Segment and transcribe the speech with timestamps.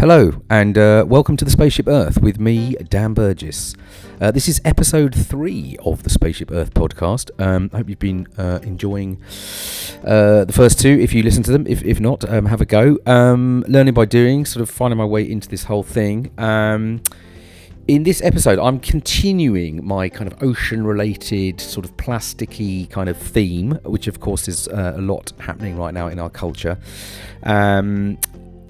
[0.00, 3.74] Hello, and uh, welcome to the Spaceship Earth with me, Dan Burgess.
[4.20, 7.32] Uh, this is episode three of the Spaceship Earth podcast.
[7.40, 9.20] Um, I hope you've been uh, enjoying
[10.04, 10.88] uh, the first two.
[10.88, 12.98] If you listen to them, if, if not, um, have a go.
[13.06, 16.30] Um, learning by doing, sort of finding my way into this whole thing.
[16.38, 17.02] Um,
[17.88, 23.16] in this episode, I'm continuing my kind of ocean related, sort of plasticky kind of
[23.16, 26.78] theme, which of course is uh, a lot happening right now in our culture.
[27.42, 28.18] Um,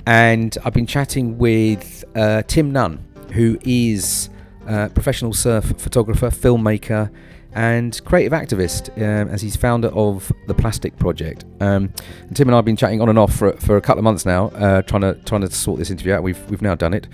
[0.09, 3.05] and I've been chatting with uh, Tim Nunn,
[3.35, 4.31] who is
[4.67, 7.11] a professional surf photographer, filmmaker,
[7.53, 11.45] and creative activist, um, as he's founder of the Plastic Project.
[11.61, 13.99] Um, and Tim and I have been chatting on and off for, for a couple
[13.99, 16.23] of months now, uh, trying to trying to sort this interview out.
[16.23, 17.07] We've we've now done it.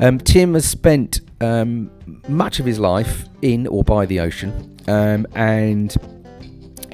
[0.00, 1.90] Um, Tim has spent um,
[2.28, 5.94] much of his life in or by the ocean, um, and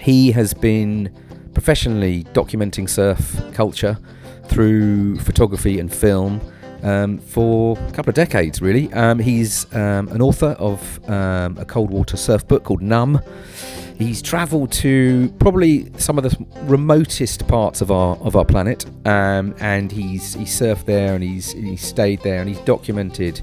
[0.00, 1.16] he has been
[1.54, 3.98] professionally documenting surf culture
[4.48, 6.40] through photography and film
[6.82, 8.92] um, for a couple of decades, really.
[8.92, 13.20] Um, he's um, an author of um, a cold water surf book called Numb.
[13.96, 19.56] He's travelled to probably some of the remotest parts of our of our planet, um,
[19.58, 23.40] and he's he surfed there and he's he's stayed there and he's documented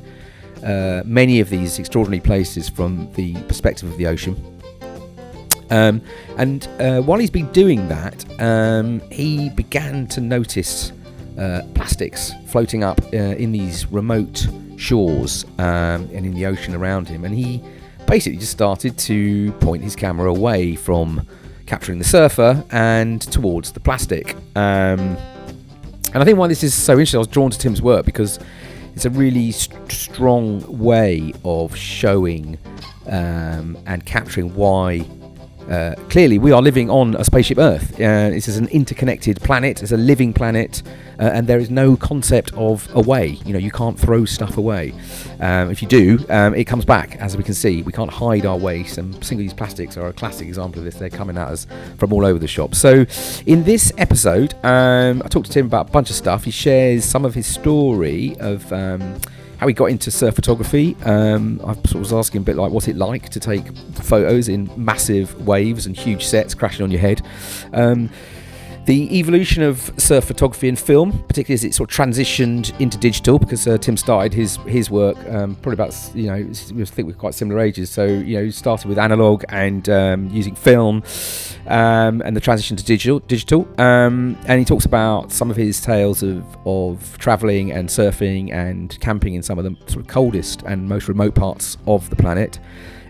[0.64, 4.55] uh, many of these extraordinary places from the perspective of the ocean.
[5.70, 6.02] Um,
[6.38, 10.92] and uh, while he's been doing that, um, he began to notice
[11.38, 17.08] uh, plastics floating up uh, in these remote shores um, and in the ocean around
[17.08, 17.26] him.
[17.26, 17.64] And he
[18.08, 21.26] basically just started to point his camera away from
[21.66, 24.36] capturing the surfer and towards the plastic.
[24.56, 25.18] Um,
[26.14, 28.40] and I think why this is so interesting, I was drawn to Tim's work because
[28.94, 32.58] it's a really st- strong way of showing
[33.08, 35.00] um, and capturing why
[35.70, 37.94] uh, clearly, we are living on a spaceship Earth.
[37.96, 39.82] Uh, this is an interconnected planet.
[39.82, 40.84] It's a living planet,
[41.20, 43.40] uh, and there is no concept of away.
[43.46, 44.94] You know, you can't throw stuff away.
[45.40, 47.16] Um, if you do, um, it comes back.
[47.16, 49.00] As we can see, we can't hide our waste.
[49.00, 50.96] And single-use plastics are a classic example of this.
[50.96, 51.66] They're coming at us
[51.98, 52.76] from all over the shop.
[52.76, 53.06] So,
[53.48, 56.44] in this episode, um, I talked to Tim about a bunch of stuff.
[56.44, 59.20] He shares some of his story of um,
[59.58, 60.96] how he got into surf photography.
[61.04, 64.50] Um, I sort of was asking a bit like, what's it like to take photos
[64.50, 67.22] in massive waves and huge sets crashing on your head?
[67.74, 68.10] Um,
[68.86, 73.40] the evolution of surf photography and film, particularly as it sort of transitioned into digital,
[73.40, 76.38] because uh, Tim started his his work um, probably about you know
[76.74, 77.90] we think we're quite similar ages.
[77.90, 81.04] So you know he started with analog and um, using film,
[81.68, 83.20] um, and the transition to digital.
[83.20, 88.52] Digital, um, and he talks about some of his tales of of traveling and surfing
[88.54, 92.16] and camping in some of the sort of coldest and most remote parts of the
[92.16, 92.60] planet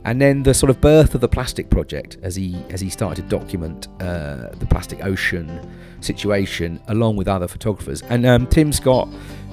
[0.05, 3.23] and then the sort of birth of the plastic project as he as he started
[3.23, 5.59] to document uh, the plastic ocean
[5.99, 8.03] situation along with other photographers.
[8.03, 9.09] And um, Tim's got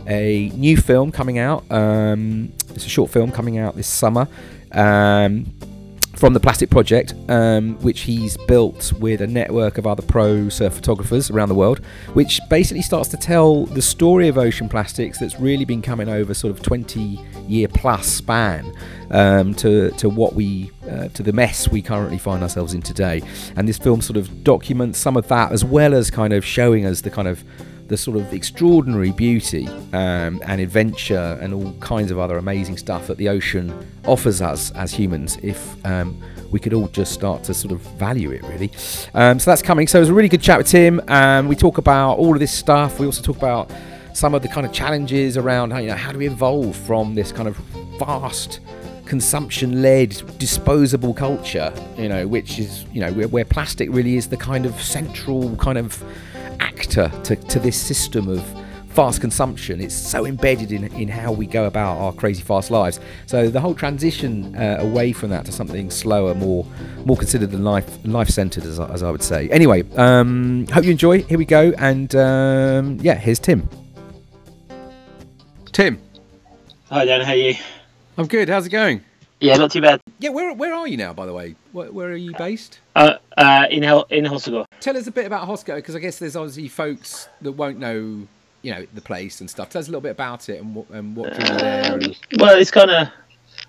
[0.06, 1.64] a new film coming out.
[1.70, 4.28] Um, it's a short film coming out this summer.
[4.72, 5.46] Um,
[6.22, 10.72] from the Plastic Project, um, which he's built with a network of other pro surf
[10.72, 15.40] photographers around the world, which basically starts to tell the story of ocean plastics that's
[15.40, 18.72] really been coming over sort of 20 year plus span
[19.10, 23.20] um, to, to what we uh, to the mess we currently find ourselves in today.
[23.56, 26.86] And this film sort of documents some of that as well as kind of showing
[26.86, 27.42] us the kind of
[27.92, 33.06] the sort of extraordinary beauty um, and adventure and all kinds of other amazing stuff
[33.06, 33.70] that the ocean
[34.06, 36.18] offers us as humans if um,
[36.50, 38.70] we could all just start to sort of value it really.
[39.12, 39.86] Um, so that's coming.
[39.86, 41.02] So it was a really good chat with Tim.
[41.08, 42.98] Um, we talk about all of this stuff.
[42.98, 43.70] We also talk about
[44.14, 47.14] some of the kind of challenges around how, you know how do we evolve from
[47.14, 47.58] this kind of
[47.98, 48.60] fast
[49.04, 54.36] consumption-led disposable culture you know which is you know where, where plastic really is the
[54.36, 56.02] kind of central kind of
[56.62, 58.42] actor to, to this system of
[58.92, 59.80] fast consumption.
[59.80, 63.00] It's so embedded in, in how we go about our crazy fast lives.
[63.26, 66.66] So the whole transition uh, away from that to something slower, more
[67.04, 69.48] more considered than life life centered, as, as I would say.
[69.50, 71.22] Anyway, um, hope you enjoy.
[71.22, 73.68] Here we go, and um, yeah, here's Tim.
[75.72, 75.98] Tim.
[76.90, 77.54] Hi Dan, how are you?
[78.18, 78.48] I'm good.
[78.50, 79.02] How's it going?
[79.42, 80.00] Yeah, not too bad.
[80.20, 81.56] Yeah, where where are you now, by the way?
[81.72, 82.78] Where, where are you based?
[82.94, 84.66] Uh, uh, in Hel- in Hossegor.
[84.78, 88.28] Tell us a bit about Hossegor, because I guess there's obviously folks that won't know,
[88.62, 89.68] you know, the place and stuff.
[89.70, 91.92] Tell us a little bit about it and what and what drew you there.
[91.92, 92.16] And...
[92.38, 93.08] Well, it's kind of,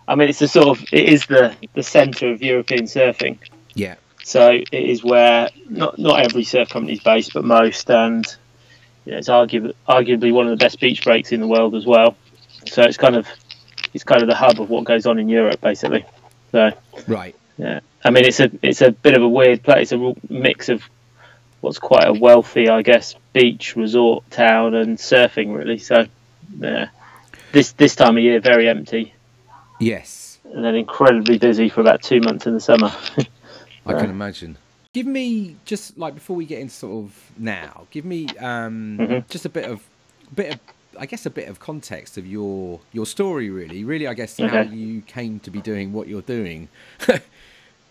[0.07, 3.39] I mean, it's the sort of it is the the centre of European surfing.
[3.73, 3.95] Yeah.
[4.23, 8.23] So it is where not not every surf company is based, but most, and
[9.05, 11.87] you know, it's arguably arguably one of the best beach breaks in the world as
[11.87, 12.15] well.
[12.65, 13.27] So it's kind of
[13.93, 16.05] it's kind of the hub of what goes on in Europe, basically.
[16.51, 16.71] So
[17.07, 17.79] right, yeah.
[18.03, 19.83] I mean, it's a it's a bit of a weird place.
[19.83, 20.83] It's a real mix of
[21.61, 25.77] what's quite a wealthy, I guess, beach resort town and surfing, really.
[25.77, 26.05] So
[26.59, 26.89] yeah,
[27.51, 29.13] this this time of year very empty,
[29.79, 32.91] Yes, and then incredibly busy for about two months in the summer.
[33.85, 34.57] I can imagine.
[34.93, 37.87] Give me just like before we get into sort of now.
[37.89, 39.27] Give me um, Mhm.
[39.29, 39.83] just a bit of
[40.35, 40.59] bit of
[40.99, 43.49] I guess a bit of context of your your story.
[43.49, 46.69] Really, really, I guess how you came to be doing what you're doing.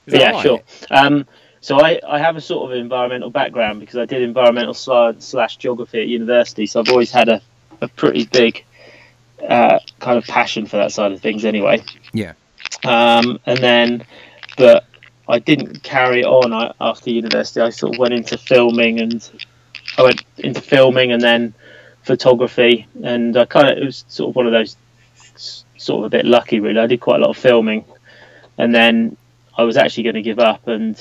[0.07, 0.43] Yeah, right?
[0.43, 0.61] sure.
[0.91, 1.27] Um,
[1.61, 5.57] so I, I have a sort of environmental background because I did environmental science slash
[5.57, 6.67] geography at university.
[6.67, 7.41] So I've always had a,
[7.81, 8.65] a pretty big
[9.49, 11.83] uh, kind of passion for that side of things anyway.
[12.13, 12.33] Yeah.
[12.85, 14.05] Um, and then,
[14.57, 14.87] but
[15.29, 17.61] I didn't carry on I, after university.
[17.61, 19.31] I sort of went into filming and
[19.99, 21.55] I went into filming and then
[22.03, 22.87] photography.
[23.03, 24.77] And I kind of, it was sort of one of those
[25.77, 26.79] sort of a bit lucky really.
[26.79, 27.85] I did quite a lot of filming
[28.59, 29.17] and then
[29.57, 30.97] I was actually going to give up and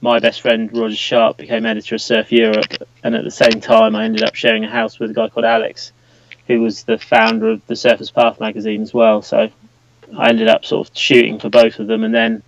[0.00, 2.72] my best friend Roger Sharp became editor of Surf Europe
[3.02, 5.44] and at the same time I ended up sharing a house with a guy called
[5.46, 5.92] Alex
[6.46, 9.50] who was the founder of the Surfers Path magazine as well so
[10.16, 12.42] I ended up sort of shooting for both of them and then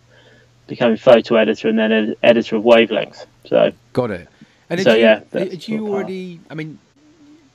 [0.68, 4.28] becoming photo editor and then ed- editor of Wavelength so Got it.
[4.70, 6.40] And So, you, yeah, did you sort of how- already?
[6.50, 6.78] I mean,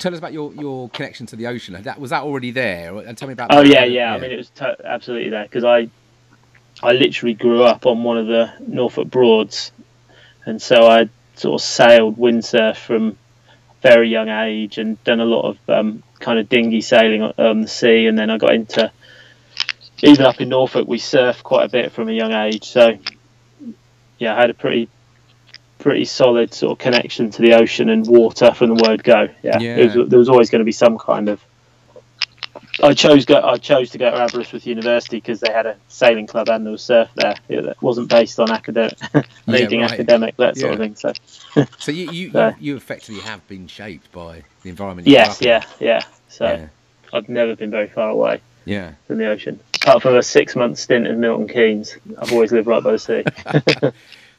[0.04, 1.82] tell us about your, your connection to the ocean.
[1.82, 2.96] That was that already there?
[2.98, 3.54] And tell me about.
[3.54, 3.68] Oh that.
[3.68, 4.14] yeah, yeah.
[4.14, 5.90] I mean, it was to- absolutely there because I,
[6.84, 9.72] I literally grew up on one of the Norfolk Broads,
[10.46, 13.18] and so I sort of sailed windsurf from
[13.70, 17.34] a very young age and done a lot of um, kind of dinghy sailing on,
[17.38, 18.92] on the sea, and then I got into
[20.04, 22.66] even up in Norfolk we surfed quite a bit from a young age.
[22.66, 22.98] So
[24.20, 24.90] yeah, I had a pretty
[25.84, 29.28] pretty solid sort of connection to the ocean and water from the word go.
[29.44, 29.76] Yeah, Yeah.
[29.76, 31.44] It was, there was always going to be some kind of
[32.82, 33.40] I chose go.
[33.40, 36.72] I chose to go to Aberystwyth University because they had a sailing club and there
[36.72, 37.36] was surf there.
[37.48, 38.98] It wasn't based on academic,
[39.48, 39.92] anything right.
[39.92, 40.96] academic, that sort of thing.
[40.96, 41.14] So
[41.78, 45.08] So you you, So- you effectively have been shaped by the environment.
[45.08, 46.02] yes, yeah, yeah.
[46.30, 46.68] So yeah,
[47.14, 48.94] I've never been very far away yeah.
[49.08, 51.96] from the ocean, apart from a six-month stint in Milton Keynes.
[52.20, 53.24] I've always lived right by the sea.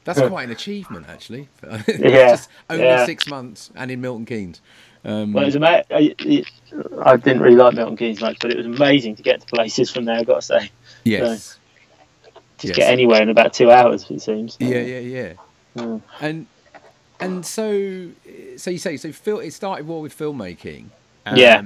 [0.04, 1.48] That's quite an achievement, actually.
[1.62, 3.06] Yeah, Just only yeah.
[3.06, 4.60] six months and in Milton Keynes.
[5.04, 6.46] Um, Well, it was ama- I, it-
[7.04, 9.90] I didn't really like Milton Keynes much, but it was amazing to get to places
[9.90, 10.16] from there.
[10.16, 10.70] I've got to say,
[11.04, 11.58] yes.
[12.58, 12.76] just Yes.
[12.76, 14.10] get anywhere in about two hours.
[14.10, 14.56] It seems.
[14.60, 15.32] Yeah, yeah, yeah.
[15.76, 16.02] Mm.
[16.20, 16.46] And
[17.20, 18.10] and so
[18.56, 19.12] so you say so.
[19.12, 20.86] Phil, it started more with filmmaking.
[21.34, 21.62] Yeah.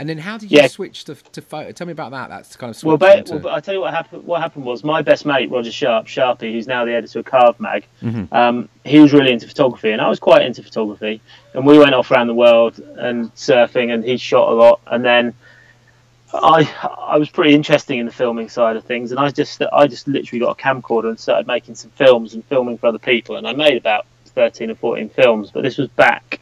[0.00, 0.66] And then how did you Yeah.
[0.66, 1.72] switch to to photo?
[1.72, 2.30] Tell me about that.
[2.30, 4.24] That's kind of Well, switch ba- into- well, but I tell you what happened.
[4.24, 7.60] What happened was my best mate Roger Sharp, Sharpie, who's now the editor of Carve
[7.60, 7.84] Mag.
[8.02, 8.32] Mhm.
[8.32, 11.20] Um, he was really into photography, and I was quite into photography.
[11.52, 14.80] And we went off around the world and surfing, and he shot a lot.
[14.86, 15.34] And then
[16.32, 16.66] I
[17.06, 20.08] I was pretty interested in the filming side of things, and I just I just
[20.08, 23.36] literally got a camcorder and started making some films and filming for other people.
[23.36, 26.40] And I made about thirteen or fourteen films, but this was back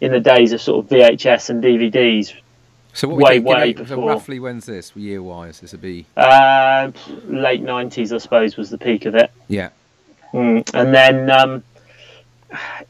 [0.00, 2.34] in the days of sort of VHS and DVDs.
[2.92, 5.60] So what way, way so roughly when's this year wise?
[5.60, 6.90] This would be Uh,
[7.26, 9.30] late nineties, I suppose, was the peak of it.
[9.48, 9.70] yeah,
[10.32, 10.68] Mm.
[10.74, 11.64] And then um,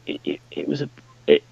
[0.07, 0.89] it, it, it was a.
[1.27, 1.43] It,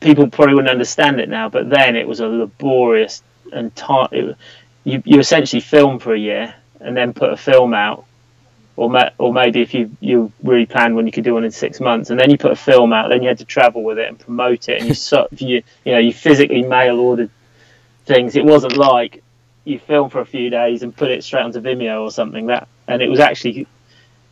[0.00, 3.22] people probably wouldn't understand it now, but then it was a laborious
[3.52, 4.08] and time.
[4.12, 4.36] It,
[4.84, 8.04] you you essentially film for a year and then put a film out,
[8.76, 11.50] or ma- or maybe if you you really planned when you could do one in
[11.50, 13.98] six months, and then you put a film out, then you had to travel with
[13.98, 17.30] it and promote it, and you so, you you know you physically mail ordered
[18.10, 18.36] things.
[18.36, 19.22] It wasn't like
[19.64, 22.46] you film for a few days and put it straight onto Vimeo or something.
[22.46, 23.66] That and it was actually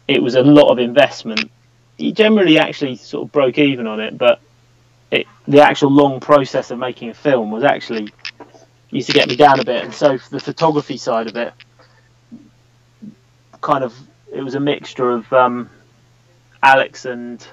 [0.08, 1.50] it was a lot of investment.
[1.96, 4.40] You generally actually sort of broke even on it, but
[5.10, 8.12] it, the actual long process of making a film was actually
[8.90, 9.84] used to get me down a bit.
[9.84, 11.52] And so the photography side of it,
[13.60, 13.94] kind of,
[14.32, 15.70] it was a mixture of um,
[16.62, 17.46] Alex and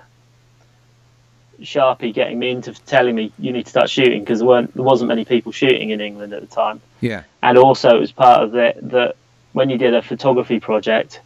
[1.62, 4.84] Sharpie getting me into telling me you need to start shooting because there weren't there
[4.84, 8.44] wasn't many people shooting in England at the time yeah, and also it was part
[8.44, 9.16] of it that
[9.56, 11.22] when you did a photography project,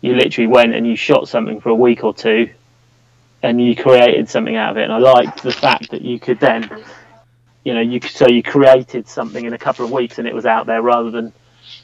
[0.00, 2.48] you literally went and you shot something for a week or two,
[3.42, 4.84] and you created something out of it.
[4.84, 6.70] And I liked the fact that you could then,
[7.62, 10.34] you know, you could- so you created something in a couple of weeks and it
[10.34, 11.34] was out there rather than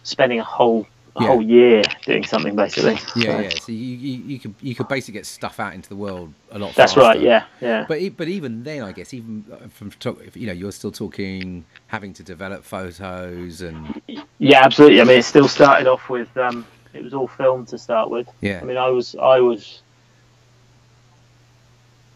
[0.03, 1.29] spending a whole a Yeah.
[1.29, 2.99] whole year doing something basically.
[3.17, 3.49] yeah, So, yeah.
[3.51, 6.59] So you, you you could you could basically get stuff out into the world a
[6.59, 6.75] lot.
[6.75, 7.01] That's faster.
[7.01, 7.21] right.
[7.21, 7.85] Yeah, yeah.
[7.89, 9.93] But but even then, I guess even uh, from
[10.35, 14.01] you know, you're still talking having to develop photos and
[14.39, 15.01] Yeah, absolutely.
[15.01, 18.29] I mean, it still started off with um, it was all film to start with.
[18.41, 19.83] yeah, I mean, I was, I was,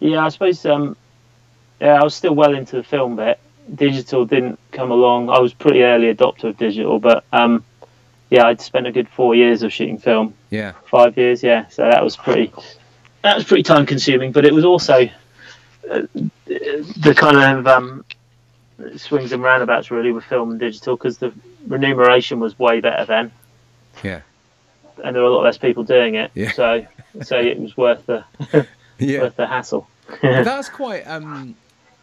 [0.00, 0.96] yeah, I suppose, um,
[1.80, 3.38] yeah, I was still well into the film bit.
[3.74, 5.30] Digital didn't come along.
[5.30, 7.64] I was pretty early adopter of digital, but um,
[8.31, 11.66] yeah, I'd spent a good four years of shooting film, yeah, five years, yeah.
[11.69, 12.52] So that was pretty,
[13.23, 15.09] that was pretty time consuming, but it was also
[15.90, 16.02] uh,
[16.47, 18.04] the kind of um,
[18.97, 21.33] swings and roundabouts really with film and digital because the
[21.66, 23.33] remuneration was way better then.
[24.02, 24.21] Yeah.
[25.02, 26.31] And there were a lot less people doing it.
[26.35, 26.52] Yeah.
[26.52, 26.87] So
[27.23, 28.25] so it was worth the
[28.99, 29.21] Yeah.
[29.23, 29.88] worth the hassle.
[30.23, 31.57] That's quite um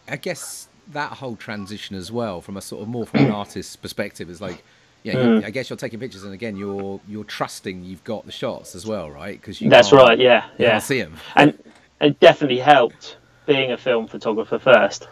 [0.07, 3.75] I guess that whole transition as well from a sort of more from an artist's
[3.75, 4.63] perspective is like
[5.03, 8.31] yeah, you, I guess you're taking pictures, and again, you're you're trusting you've got the
[8.31, 9.39] shots as well, right?
[9.39, 10.19] Because you That's right.
[10.19, 10.45] Yeah.
[10.57, 10.79] you Yeah.
[10.79, 11.57] see them, And
[11.99, 15.07] it definitely helped being a film photographer first.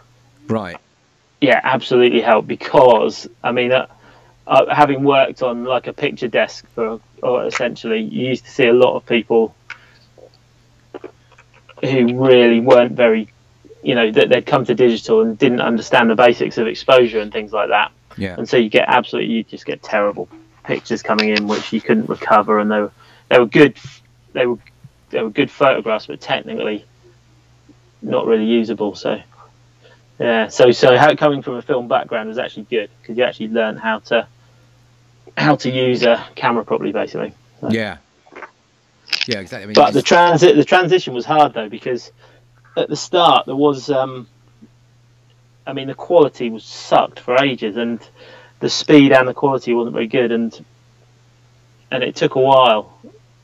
[0.48, 0.78] right?
[1.40, 3.86] Yeah, absolutely helped because I mean, uh,
[4.46, 8.66] uh, having worked on like a picture desk for, or essentially, you used to see
[8.66, 9.56] a lot of people
[11.82, 13.32] who really weren't very,
[13.82, 17.32] you know, that they'd come to digital and didn't understand the basics of exposure and
[17.32, 20.28] things like that, Yeah, and so you get absolutely, you just get terrible
[20.64, 22.92] pictures coming in which you couldn't recover, and they were
[23.28, 23.76] they were good,
[24.32, 24.58] they were
[25.10, 26.84] they were good photographs, but technically
[28.02, 28.94] not really usable.
[28.94, 29.20] So.
[30.18, 33.48] Yeah, so so how, coming from a film background was actually good because you actually
[33.48, 34.26] learn how to
[35.36, 37.32] how to use a camera properly, basically.
[37.70, 37.96] yeah,
[39.26, 39.62] yeah, exactly.
[39.62, 42.12] I mean, But the transit the transition was hard though because
[42.76, 44.26] at the start there was, um,
[45.70, 48.00] I mean, the quality was sucked for ages, and
[48.58, 50.64] the speed and the quality wasn't very good, and
[51.92, 52.98] and it took a while.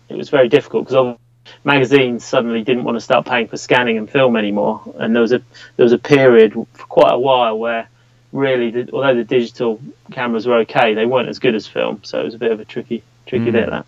[0.08, 1.16] It was very difficult because
[1.64, 5.32] magazines suddenly didn't want to start paying for scanning and film anymore, and there was
[5.32, 5.40] a
[5.76, 7.88] there was a period for quite a while where
[8.32, 9.80] really, the, although the digital
[10.10, 12.58] cameras were okay, they weren't as good as film, so it was a bit of
[12.58, 13.52] a tricky tricky Mm.
[13.52, 13.86] bit that.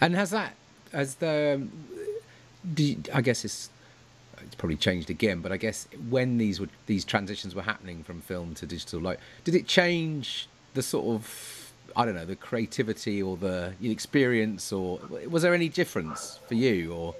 [0.00, 0.52] and has that
[0.92, 1.62] as the
[2.74, 3.75] do you- I guess it's it's
[4.58, 8.54] probably changed again, but I guess when these were these transitions were happening from film
[8.54, 13.36] to digital, like did it change the sort of I don't know the creativity or
[13.36, 16.92] the experience, or was there any difference for you?
[16.92, 17.14] Or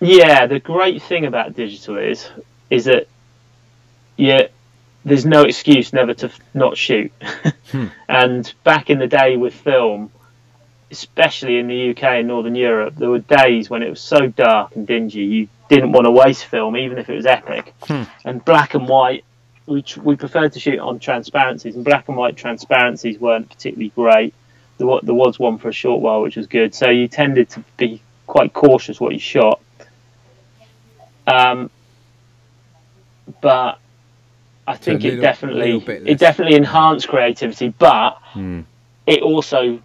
[0.00, 2.28] Yeah, the great thing about digital is
[2.70, 3.06] is that
[4.16, 4.48] yeah,
[5.04, 7.12] there's no excuse never to not shoot.
[7.72, 7.86] Hmm.
[8.06, 10.10] And back in the day with film,
[10.90, 14.76] especially in the UK and Northern Europe, there were days when it was so dark
[14.76, 17.74] and dingy you didn't want to waste film, even if it was epic.
[18.24, 19.24] And black and white,
[19.66, 23.90] we tr- we preferred to shoot on transparencies, and black and white transparencies weren't particularly
[23.90, 24.34] great.
[24.78, 26.74] There wa- there was one for a short while, which was good.
[26.74, 29.60] So you tended to be quite cautious what you shot.
[31.26, 31.70] Um,
[33.40, 33.78] but
[34.66, 35.76] I think little- it definitely
[36.10, 38.60] it definitely enhanced creativity, but Hmm.
[39.06, 39.80] it also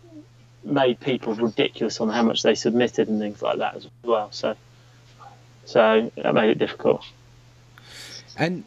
[0.64, 4.28] made people ridiculous on how much they submitted and things like that as well.
[4.32, 4.56] So,
[5.68, 7.04] so that made it difficult.
[8.38, 8.64] and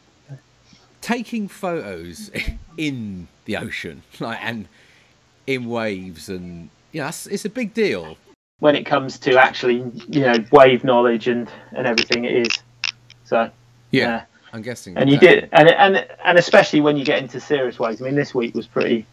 [1.00, 2.30] taking photos
[2.76, 4.69] in the ocean, like and
[5.47, 8.16] in waves, and yeah, it's, it's a big deal.
[8.59, 9.76] When it comes to actually,
[10.09, 12.59] you know, wave knowledge and and everything, it is.
[13.25, 13.50] So.
[13.90, 14.25] Yeah.
[14.52, 14.97] I'm guessing.
[14.97, 18.04] and you that- did and and and especially when you get into serious waves i
[18.04, 19.07] mean this week was pretty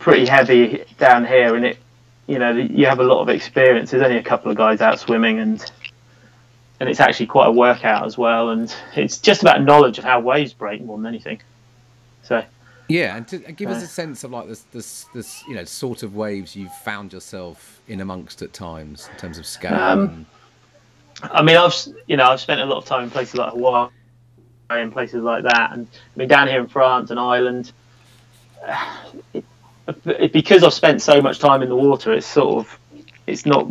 [0.00, 1.78] pretty heavy down here and it
[2.26, 4.98] you know you have a lot of experience there's only a couple of guys out
[4.98, 5.70] swimming and
[6.80, 10.18] and it's actually quite a workout as well and it's just about knowledge of how
[10.18, 11.40] waves break more than anything
[12.22, 12.42] so
[12.90, 16.02] Yeah, and to give us a sense of like this, this, this, you know, sort
[16.02, 19.74] of waves you've found yourself in amongst at times in terms of scale.
[19.74, 20.26] Um,
[21.22, 21.74] I mean, I've
[22.08, 23.90] you know I've spent a lot of time in places like Hawaii
[24.70, 27.72] and places like that, and I mean down here in France and Ireland.
[29.32, 29.44] It,
[30.06, 32.78] it, because I've spent so much time in the water, it's sort of
[33.26, 33.66] it's not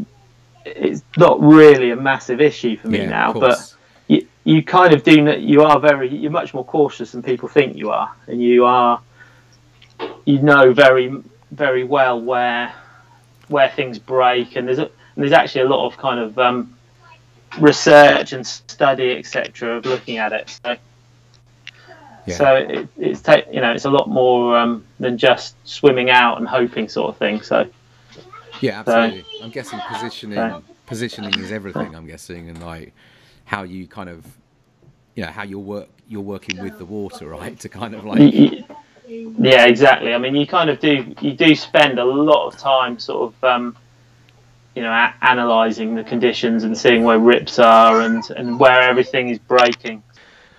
[0.65, 3.33] it's not really a massive issue for me yeah, now.
[3.33, 3.73] But
[4.07, 7.75] you, you kind of do you are very you're much more cautious than people think
[7.75, 9.01] you are, and you are
[10.25, 11.13] you know very
[11.51, 12.73] very well where
[13.47, 16.77] where things break, and there's a, and there's actually a lot of kind of um,
[17.59, 19.77] research and study etc.
[19.77, 20.59] of looking at it.
[20.63, 20.75] So
[22.25, 22.35] Yeah.
[22.35, 26.37] so it, it's ta- you know it's a lot more um, than just swimming out
[26.37, 27.41] and hoping sort of thing.
[27.41, 27.67] So
[28.61, 29.25] Yeah, absolutely.
[29.43, 31.95] I'm guessing positioning so- positioning is everything.
[31.95, 32.93] I'm guessing, and like
[33.45, 34.25] how you kind of,
[35.15, 37.59] you know, how you're work you're working with the water, right?
[37.59, 38.19] To kind of like,
[39.07, 40.13] yeah, exactly.
[40.13, 43.43] I mean, you kind of do you do spend a lot of time sort of
[43.43, 43.75] um,
[44.75, 49.29] you know a- analysing the conditions and seeing where rips are and and where everything
[49.29, 50.03] is breaking.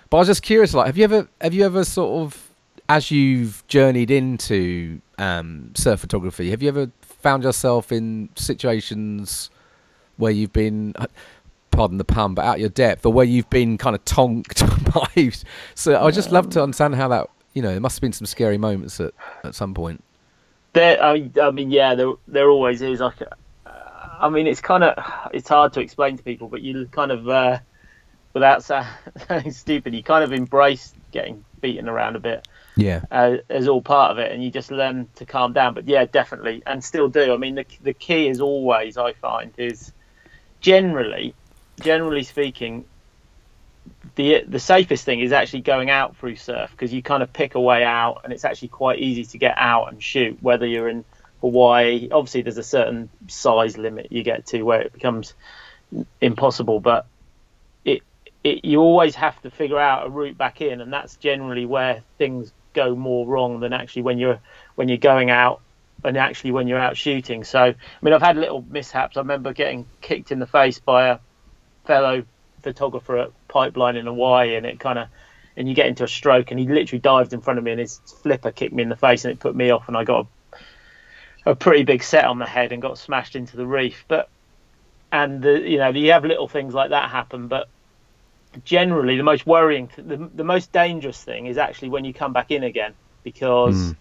[0.09, 2.49] But I was just curious, like, have you ever have you ever sort of,
[2.89, 9.49] as you've journeyed into um, surf photography, have you ever found yourself in situations
[10.17, 11.07] where you've been, uh,
[11.71, 14.63] pardon the pun, but out your depth, or where you've been kind of tonked
[14.93, 15.31] by?
[15.75, 18.25] So I just love to understand how that, you know, there must have been some
[18.25, 19.13] scary moments at
[19.43, 20.03] at some point.
[20.73, 22.99] There, I, I mean, yeah, there there always is.
[22.99, 23.69] Like, uh,
[24.19, 27.27] I mean, it's kind of it's hard to explain to people, but you kind of,
[27.27, 27.59] uh,
[28.33, 33.01] without sounding stupid, you kind of embrace getting beaten around a bit Yeah.
[33.11, 35.73] uh, is all part of it, and you just learn to calm down.
[35.73, 37.33] But yeah, definitely, and still do.
[37.33, 39.91] I mean, the the key is always I find is
[40.61, 41.35] generally,
[41.81, 42.85] generally speaking,
[44.15, 47.55] the the safest thing is actually going out through surf because you kind of pick
[47.55, 50.41] a way out, and it's actually quite easy to get out and shoot.
[50.41, 51.03] Whether you're in
[51.41, 55.33] Hawaii, obviously there's a certain size limit you get to where it becomes
[56.21, 57.05] impossible, but
[57.83, 58.01] it,
[58.43, 62.03] it you always have to figure out a route back in, and that's generally where
[62.17, 64.39] things go more wrong than actually when you're
[64.75, 65.61] when you're going out
[66.03, 67.43] and actually when you're out shooting.
[67.43, 69.17] So I mean, I've had little mishaps.
[69.17, 71.19] I remember getting kicked in the face by a
[71.85, 72.23] fellow
[72.61, 75.07] photographer at Pipeline in Hawaii, and it kind of
[75.57, 77.79] and you get into a stroke, and he literally dived in front of me, and
[77.79, 80.27] his flipper kicked me in the face, and it put me off, and I got
[81.45, 84.05] a, a pretty big set on the head and got smashed into the reef.
[84.07, 84.29] But
[85.11, 87.67] and the, you know you have little things like that happen, but
[88.63, 92.51] generally the most worrying, the, the most dangerous thing is actually when you come back
[92.51, 92.93] in again
[93.23, 93.95] because, Mm.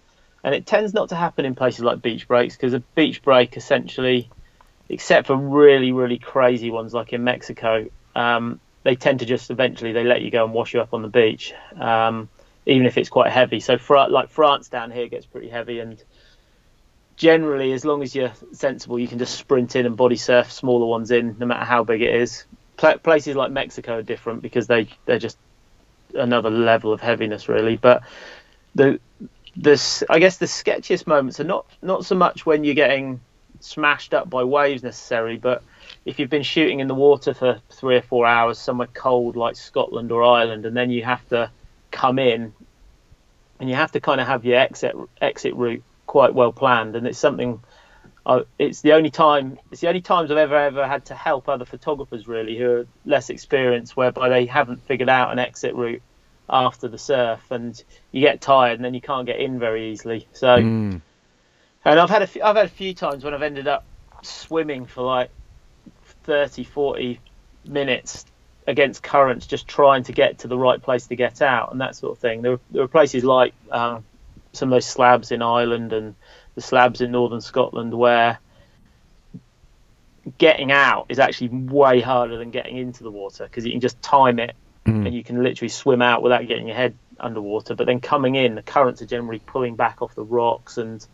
[0.44, 3.56] and it tends not to happen in places like beach breaks because a beach break
[3.56, 4.30] essentially,
[4.88, 9.92] except for really really crazy ones like in Mexico, um, they tend to just eventually
[9.92, 12.28] they let you go and wash you up on the beach, um,
[12.66, 13.60] even if it's quite heavy.
[13.60, 16.02] So for like France down here gets pretty heavy and.
[17.16, 20.86] Generally, as long as you're sensible, you can just sprint in and body surf smaller
[20.86, 22.46] ones in, no matter how big it is
[23.02, 25.38] places like Mexico are different because they they're just
[26.14, 27.76] another level of heaviness really.
[27.76, 28.02] But
[28.74, 29.00] the
[29.56, 33.20] this I guess the sketchiest moments are not not so much when you're getting
[33.60, 35.62] smashed up by waves necessarily, but
[36.04, 39.56] if you've been shooting in the water for three or four hours somewhere cold like
[39.56, 41.50] Scotland or Ireland, and then you have to
[41.90, 42.54] come in
[43.58, 47.06] and you have to kind of have your exit exit route quite well planned, and
[47.06, 47.62] it's something
[48.26, 51.48] uh, it's the only time it's the only times I've ever ever had to help
[51.48, 56.02] other photographers really who are less experienced whereby they haven't figured out an exit route
[56.48, 60.26] after the surf and you get tired and then you can't get in very easily
[60.32, 61.00] so Mm.
[61.84, 63.84] and I've had a few, I've had a few times when I've ended up
[64.22, 65.30] swimming for like
[66.24, 67.20] 30 40
[67.66, 68.26] minutes
[68.66, 71.96] against currents just trying to get to the right place to get out and that
[71.96, 74.04] sort of thing there, there are places like um,
[74.52, 76.14] some of those slabs in Ireland and
[76.60, 78.38] the slabs in northern Scotland where
[80.38, 84.00] getting out is actually way harder than getting into the water because you can just
[84.02, 84.54] time it
[84.86, 85.04] Mm.
[85.04, 87.74] and you can literally swim out without getting your head underwater.
[87.74, 91.06] But then coming in, the currents are generally pulling back off the rocks and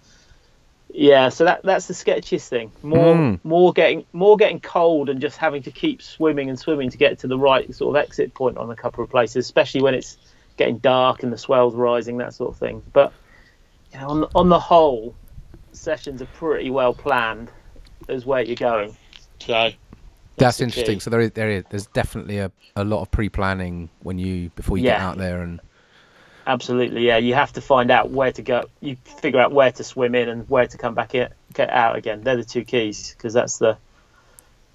[0.89, 2.71] yeah, so that that's the sketchiest thing.
[2.83, 3.41] More Mm.
[3.43, 7.19] more getting more getting cold and just having to keep swimming and swimming to get
[7.21, 10.17] to the right sort of exit point on a couple of places, especially when it's
[10.57, 12.85] getting dark and the swells rising, that sort of thing.
[12.93, 13.13] But
[13.93, 15.17] you know, on on the whole,
[15.77, 17.51] sessions are pretty well planned
[18.09, 18.97] as where you're going.
[19.39, 19.71] So
[20.37, 20.97] That's the interesting.
[20.97, 21.01] key.
[21.01, 24.79] So there is, there is there's definitely a, a lot of pre-planning when you before
[24.79, 25.61] you get out there and
[26.47, 27.17] Absolutely, yeah.
[27.17, 28.65] You have to find out where to go.
[28.81, 31.97] You figure out where to swim in and where to come back in, get out
[31.97, 32.23] again.
[32.23, 33.77] They're the two keys because that's the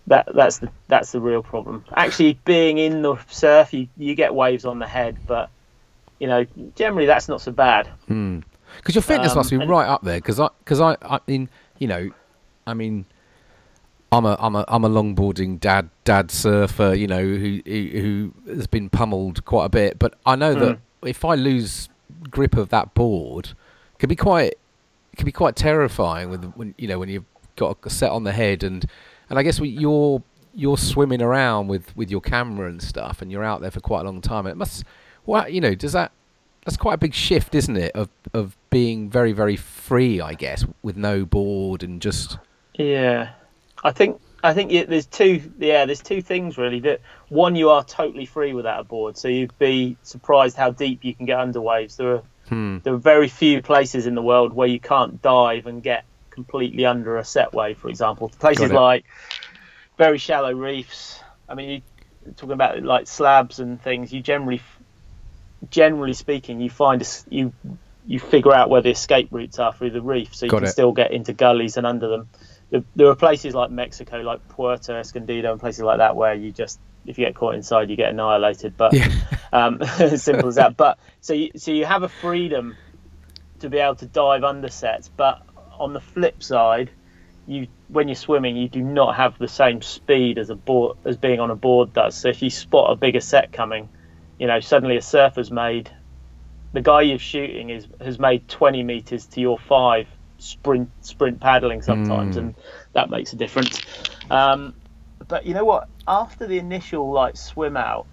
[0.08, 1.86] that that's the that's the real problem.
[1.96, 5.50] Actually, being in the surf, you you get waves on the head, but
[6.20, 7.88] you know generally that's not so bad.
[8.08, 8.40] Hmm.
[8.78, 10.18] Because your fitness Um, must be and- right up there.
[10.18, 12.10] Because I because I I mean you know
[12.68, 13.06] I mean.
[14.14, 18.34] I'm a I'm a I'm a longboarding dad dad surfer, you know, who who who
[18.54, 20.00] has been pummeled quite a bit.
[20.00, 21.08] But I know that Mm.
[21.08, 21.88] if I lose
[22.30, 23.46] grip of that board,
[23.94, 24.48] it can be quite
[25.14, 27.24] it can be quite terrifying with when you know when you've
[27.56, 28.86] got a set on the head and
[29.30, 30.22] and I guess we, you're
[30.54, 34.02] you're swimming around with with your camera and stuff, and you're out there for quite
[34.02, 34.46] a long time.
[34.46, 34.84] And it must
[35.26, 36.12] well you know does that
[36.66, 37.92] that's quite a big shift, isn't it?
[37.94, 42.38] Of of being very very free, I guess, with no board and just
[42.76, 43.32] Yeah,
[43.84, 45.52] I think I think yeah, there's two.
[45.60, 46.80] Yeah, there's two things really.
[46.80, 51.04] That one, you are totally free without a board, so you'd be surprised how deep
[51.04, 51.98] you can get under waves.
[51.98, 55.68] There are hmm, there are very few places in the world where you can't dive
[55.68, 57.78] and get completely under a set wave.
[57.78, 59.06] For example, places like
[59.98, 61.20] very shallow reefs.
[61.48, 61.82] I mean, you
[62.36, 64.12] talking about like slabs and things.
[64.12, 64.62] You generally,
[65.70, 67.54] generally speaking, you find a you
[68.06, 70.68] you figure out where the escape routes are through the reef, so you Got can
[70.68, 70.72] it.
[70.72, 72.30] still get into gullies and under them.
[72.72, 76.52] There, there are places like Mexico, like Puerto Escondido, and places like that where you
[76.52, 78.76] just if you get caught inside, you get annihilated.
[78.78, 79.10] But yeah,
[79.54, 80.78] um, as simple as that.
[80.78, 82.78] But so you, so you have a freedom
[83.60, 85.42] to be able to dive under sets, but
[85.78, 86.90] on the flip side,
[87.48, 91.18] you when you're swimming, you do not have the same speed as a board as
[91.18, 92.16] being on a board does.
[92.16, 93.90] So if you spot a bigger set coming,
[94.42, 95.90] you know suddenly a surfer's made.
[96.74, 100.08] The guy you're shooting is has made 20 meters to your five
[100.40, 102.40] sprint sprint paddling sometimes, Mm.
[102.40, 102.56] and
[102.94, 103.82] that makes a difference.
[104.32, 104.74] Um,
[105.28, 105.88] but you know what?
[106.08, 108.08] After the initial like swim out,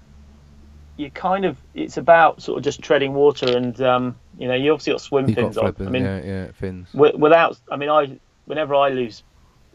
[0.97, 4.73] you kind of it's about sort of just treading water and um, you know you
[4.73, 5.75] obviously got swim got fins on.
[5.81, 6.89] I mean, yeah, yeah, fins.
[6.93, 9.23] wi- without I mean I whenever I lose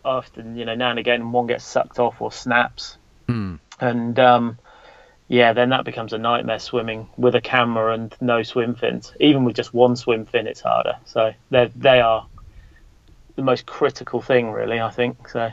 [0.05, 2.97] often you know now and again one gets sucked off or snaps
[3.29, 3.55] Hmm.
[3.79, 4.59] and um,
[5.27, 9.43] yeah then that becomes a nightmare swimming with a camera and no swim fins even
[9.43, 12.25] with just one swim fin it's harder so they they are
[13.35, 15.51] the most critical thing really I think so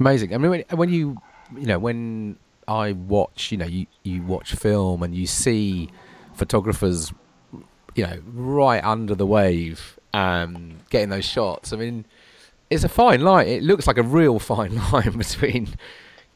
[0.00, 0.34] Amazing.
[0.34, 1.16] I mean, when, when you,
[1.56, 2.36] you know, when
[2.66, 5.90] I watch, you know, you, you watch film and you see
[6.34, 7.12] photographers,
[7.94, 11.72] you know, right under the wave, um, getting those shots.
[11.72, 12.04] I mean,
[12.70, 13.46] it's a fine line.
[13.46, 15.68] It looks like a real fine line between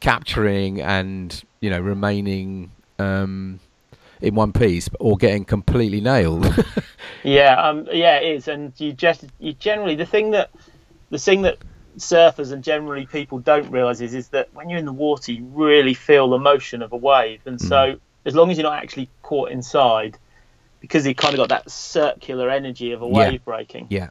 [0.01, 3.61] capturing and you know remaining um,
[4.21, 6.47] in one piece or getting completely nailed.
[7.23, 10.51] Yeah, um, yeah, it is, and you just you generally the thing that
[11.11, 11.59] the thing that
[11.99, 15.45] surfers and generally people don't realise is is that when you're in the water, you
[15.47, 19.09] really feel the motion of a wave, and so as long as you're not actually
[19.23, 20.19] caught inside,
[20.81, 23.31] because you kind of got that circular energy of a Yeah.
[23.31, 24.11] wave breaking, yeah.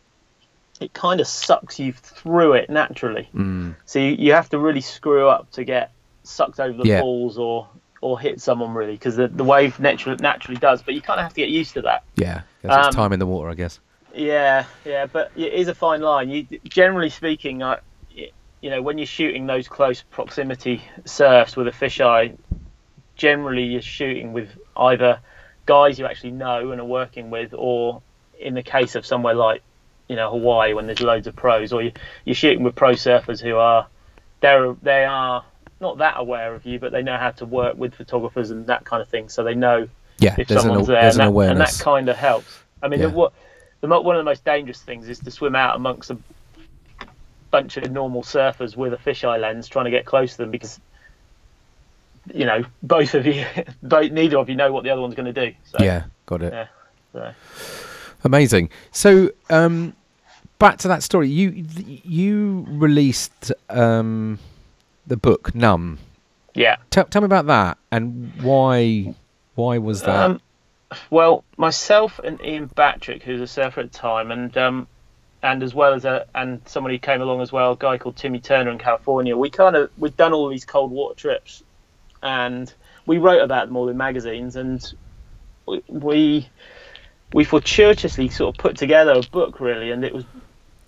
[0.80, 3.30] It kind of sucks you through it naturally.
[3.34, 3.76] Mm.
[3.86, 5.92] So you, you have to really screw up to get
[6.24, 7.00] sucked over the Yeah.
[7.02, 7.68] falls or
[8.02, 11.24] or hit someone really, because the, the wave naturally naturally does, but you kind of
[11.24, 12.04] have to get used to that.
[12.16, 12.42] Yeah.
[12.64, 13.80] It's Um, time in the water, I guess.
[14.14, 16.30] Yeah, yeah, but it is a fine line.
[16.30, 17.80] You, generally speaking, I,
[18.62, 22.38] you know, when you're shooting those close proximity surfs with a fisheye,
[23.16, 25.20] generally you're shooting with either
[25.66, 28.02] guys you actually know and are working with, or
[28.40, 29.64] in the case of somewhere like,
[30.08, 31.92] you know, Hawaii when there's loads of pros, or you,
[32.26, 33.88] you're shooting with pro surfers who are,
[34.42, 35.44] they're they are
[35.82, 38.86] not that aware of you, but they know how to work with photographers and that
[38.86, 39.88] kind of thing, so they know
[40.20, 40.36] Yeah.
[40.38, 42.60] if There's an, someone's there, and, an that, and that kind of helps.
[42.82, 43.08] I mean, Yeah.
[43.08, 43.34] the, what
[43.82, 46.18] the one of the most dangerous things is to swim out amongst a
[47.52, 50.80] bunch of normal surfers with a fisheye lens, trying to get close to them because
[52.34, 53.46] you know both of you,
[53.84, 55.56] both neither of you know what the other one's going to do.
[55.66, 56.04] So, yeah.
[56.26, 56.54] Got it.
[56.54, 56.68] yeah.
[57.14, 57.34] So,
[58.26, 58.70] Amazing.
[58.92, 59.96] So, um,
[60.60, 61.30] back to that story.
[61.30, 61.66] You
[62.04, 64.40] you released um,
[65.08, 66.00] the book Numb.
[66.54, 66.78] yeah.
[66.90, 69.14] Tell, tell me about that and why
[69.56, 70.32] why was that?
[70.32, 70.42] Um,
[71.10, 74.88] well, myself and Ian Battrick, who's a surfer at the time, and um,
[75.42, 78.40] and as well as a and somebody came along as well, a guy called Timmy
[78.40, 79.36] Turner in California.
[79.38, 81.64] We kind of we'd done all these cold water trips,
[82.22, 82.72] and
[83.06, 84.94] we wrote about them all in magazines, and
[85.66, 86.50] we we,
[87.36, 90.26] we fortuitously sort of put together a book really, and it was.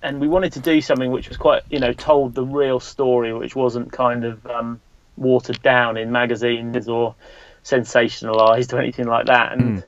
[0.02, 3.34] And we wanted to do something which was quite, you know, told the real story,
[3.34, 4.82] which wasn't kind of um,
[5.18, 7.16] watered down in magazines or
[7.64, 9.84] sensationalized or anything like that and Mm.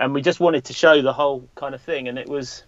[0.00, 2.64] and we just wanted to show the whole kind of thing and it was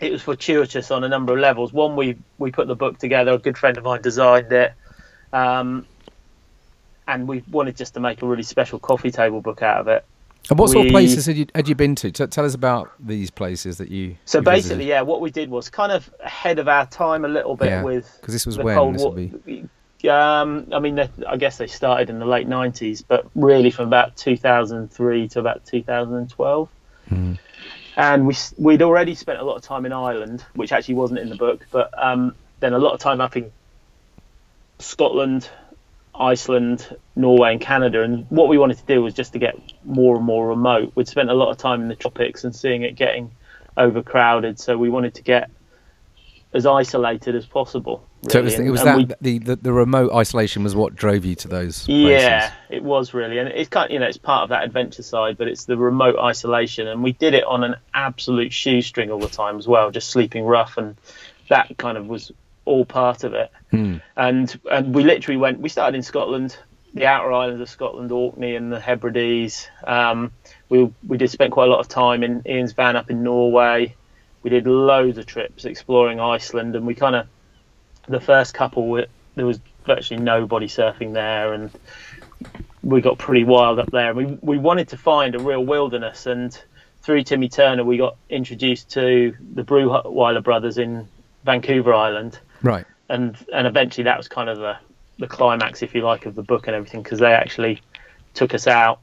[0.00, 3.32] it was fortuitous on a number of levels one we we put the book together
[3.32, 4.72] a good friend of mine designed it
[5.32, 5.86] um
[7.06, 10.04] and we wanted just to make a really special coffee table book out of it
[10.48, 12.10] and what sort of places had you had you been to?
[12.10, 14.16] T- tell us about these places that you.
[14.24, 14.88] so you basically visited.
[14.88, 17.82] yeah what we did was kind of ahead of our time a little bit Yeah,
[17.82, 20.08] with because this was the when cold this would be.
[20.08, 20.98] um, I mean,
[21.28, 25.64] I guess they started in the late '90s, but really from about 2003 to about
[25.66, 26.68] 2012.
[27.10, 27.38] Mm.
[27.96, 31.28] And we we'd already spent a lot of time in Ireland, which actually wasn't in
[31.28, 33.52] the book, but um, then a lot of time up in
[34.78, 35.48] Scotland,
[36.20, 38.02] Iceland, Norway, and Canada.
[38.02, 40.92] And what we wanted to do was just to get more and more remote.
[40.94, 43.30] We'd spent a lot of time in the tropics and seeing it getting
[43.76, 45.50] overcrowded, so we wanted to get
[46.52, 48.04] as isolated as possible.
[48.28, 50.94] So it was, And- it was that we- the, the the remote isolation was what
[50.94, 51.88] drove you to those places.
[52.22, 55.38] Yeah, it was really, and it's kind, you know, it's part of that adventure side,
[55.38, 59.28] but it's the remote isolation, and we did it on an absolute shoestring all the
[59.28, 60.96] time as well, just sleeping rough, and
[61.48, 62.30] that kind of was
[62.64, 63.50] all part of it.
[63.70, 63.96] Hmm.
[64.16, 65.60] And and we literally went.
[65.60, 66.56] We started in Scotland,
[66.94, 69.68] the outer islands of Scotland, Orkney and the Hebrides.
[69.86, 70.32] Um,
[70.68, 73.94] we we did spend quite a lot of time in Ian's van up in Norway.
[74.42, 77.26] We did loads of trips exploring Iceland, and we kind of
[78.08, 81.70] the first couple we- there was virtually nobody surfing there, and
[82.82, 84.14] we got pretty wild up there.
[84.14, 86.58] We we wanted to find a real wilderness, and
[87.02, 91.08] through Timmy Turner, we got introduced to the Bruhwiler brothers in
[91.44, 92.86] Vancouver Island Right.
[93.08, 94.76] and and eventually that was kind of the
[95.18, 97.82] the climax, if you like, of the book and everything, because they actually
[98.32, 99.00] took us out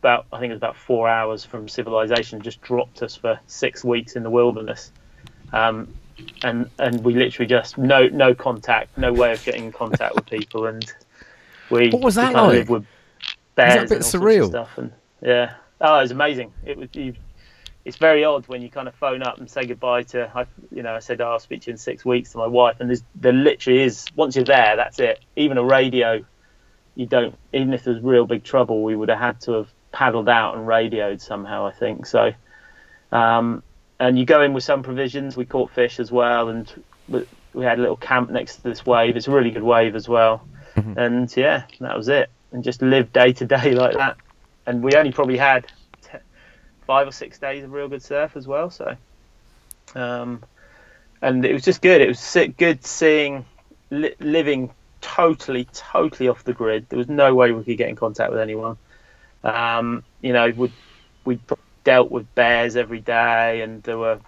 [0.00, 3.84] about I think it was about four hours from civilization, just dropped us for six
[3.84, 4.90] weeks in the wilderness,
[5.52, 5.92] um,
[6.42, 10.26] and and we literally just no no contact, no way of getting in contact with
[10.26, 10.92] people, and
[11.70, 12.56] we What was we that kinda like?
[12.58, 12.86] lived with
[13.54, 14.48] bears a bit and of surreal?
[14.48, 16.52] stuff, and yeah, oh, it was amazing.
[16.64, 17.14] It was you,
[17.88, 20.82] it's very odd when you kind of phone up and say goodbye to, I, you
[20.82, 22.90] know, I said, oh, I'll speak to you in six weeks to my wife, and
[22.90, 25.24] there's, there literally is, once you're there, that's it.
[25.36, 26.22] Even a radio,
[26.94, 30.28] you don't even if there's real big trouble, we would have had to have paddled
[30.28, 31.66] out and radioed somehow.
[31.66, 32.32] I think so.
[33.10, 33.62] Um,
[33.98, 35.34] and you go in with some provisions.
[35.34, 39.16] We caught fish as well, and we had a little camp next to this wave.
[39.16, 40.46] It's a really good wave as well.
[40.76, 40.98] Mm-hmm.
[40.98, 42.28] And yeah, that was it.
[42.52, 44.18] And just live day to day like that.
[44.66, 45.66] And we only probably had
[46.88, 48.70] five or six days of real good surf as well.
[48.70, 48.96] So,
[49.94, 50.42] um,
[51.20, 52.00] and it was just good.
[52.00, 53.44] It was good seeing
[53.90, 54.70] li- living
[55.02, 56.88] totally, totally off the grid.
[56.88, 58.78] There was no way we could get in contact with anyone.
[59.44, 60.72] Um, you know, we
[61.26, 61.38] we
[61.84, 64.18] dealt with bears every day, and there were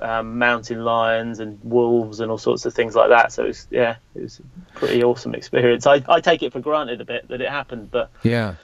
[0.00, 3.32] um, mountain lions and wolves and all sorts of things like that.
[3.32, 5.86] So it was, yeah, it was a pretty awesome experience.
[5.86, 8.56] I, I take it for granted a bit that it happened, but yeah,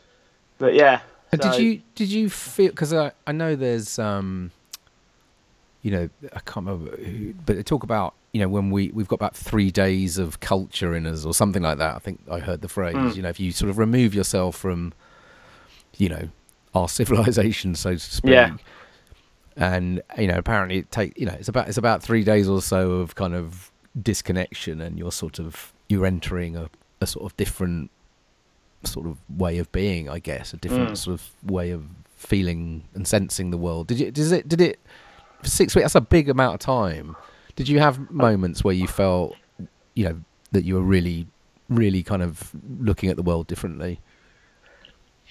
[0.58, 1.00] but yeah.
[1.32, 1.38] So.
[1.38, 2.70] Did you did you feel?
[2.70, 4.52] Because I I know there's um,
[5.82, 9.08] you know I can't remember, who, but they talk about you know when we we've
[9.08, 11.96] got about three days of culture in us or something like that.
[11.96, 12.94] I think I heard the phrase.
[12.94, 13.16] Mm.
[13.16, 14.92] You know, if you sort of remove yourself from,
[15.96, 16.28] you know,
[16.74, 18.32] our civilization, so to speak.
[18.32, 18.56] Yeah
[19.56, 22.60] and you know apparently it take you know it's about it's about three days or
[22.60, 23.70] so of kind of
[24.02, 26.68] disconnection and you're sort of you're entering a,
[27.00, 27.90] a sort of different
[28.86, 30.96] sort of way of being i guess a different mm.
[30.96, 31.84] sort of way of
[32.16, 33.86] feeling and sensing the world.
[33.86, 34.80] Did you does it did it
[35.42, 37.16] six weeks that's a big amount of time.
[37.54, 39.36] Did you have moments where you felt
[39.94, 40.20] you know
[40.52, 41.26] that you were really
[41.68, 44.00] really kind of looking at the world differently?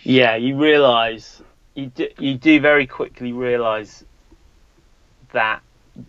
[0.04, 1.42] Yeah you realize
[1.74, 4.06] you do, you do very quickly realize
[5.34, 5.62] that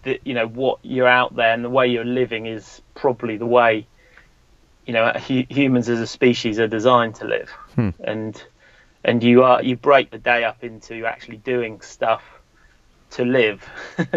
[0.03, 3.47] the, you know what you're out there and the way you're living is probably the
[3.47, 3.87] way
[4.87, 7.91] you know humans as a species are designed to live hmm.
[8.01, 8.43] and
[9.05, 12.23] and you are you break the day up into actually doing stuff
[13.11, 13.63] to live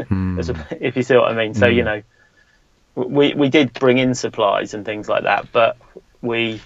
[0.08, 0.40] hmm.
[0.50, 1.86] a, if you see what i mean so you hmm.
[1.86, 2.04] know
[2.96, 5.78] we we did bring in supplies and things like that but
[6.22, 6.62] we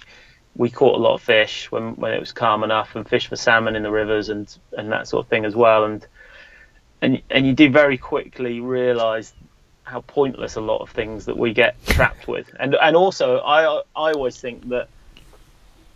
[0.56, 3.36] we caught a lot of fish when when it was calm enough and fish for
[3.36, 6.06] salmon in the rivers and and that sort of thing as well and
[7.00, 9.32] and and you do very quickly realise
[9.84, 13.82] how pointless a lot of things that we get trapped with, and and also I
[13.94, 14.88] I always think that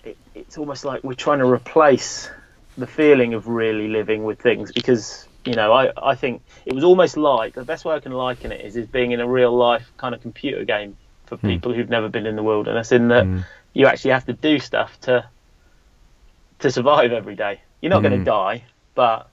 [0.05, 2.31] it, it's almost like we're trying to replace
[2.77, 6.85] the feeling of really living with things because you know I I think it was
[6.85, 9.55] almost like the best way I can liken it is is being in a real
[9.57, 10.96] life kind of computer game
[11.27, 11.48] for mm.
[11.48, 13.44] people who've never been in the wilderness in that mm.
[13.74, 15.29] you actually have to do stuff to
[16.61, 17.61] to survive every day.
[17.81, 18.11] You're not mm.
[18.11, 19.31] going to die, but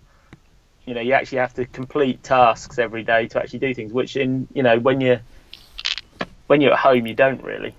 [0.85, 4.15] you know you actually have to complete tasks every day to actually do things which
[4.15, 5.19] in you know when you're
[6.47, 7.75] when you're at home you don't really.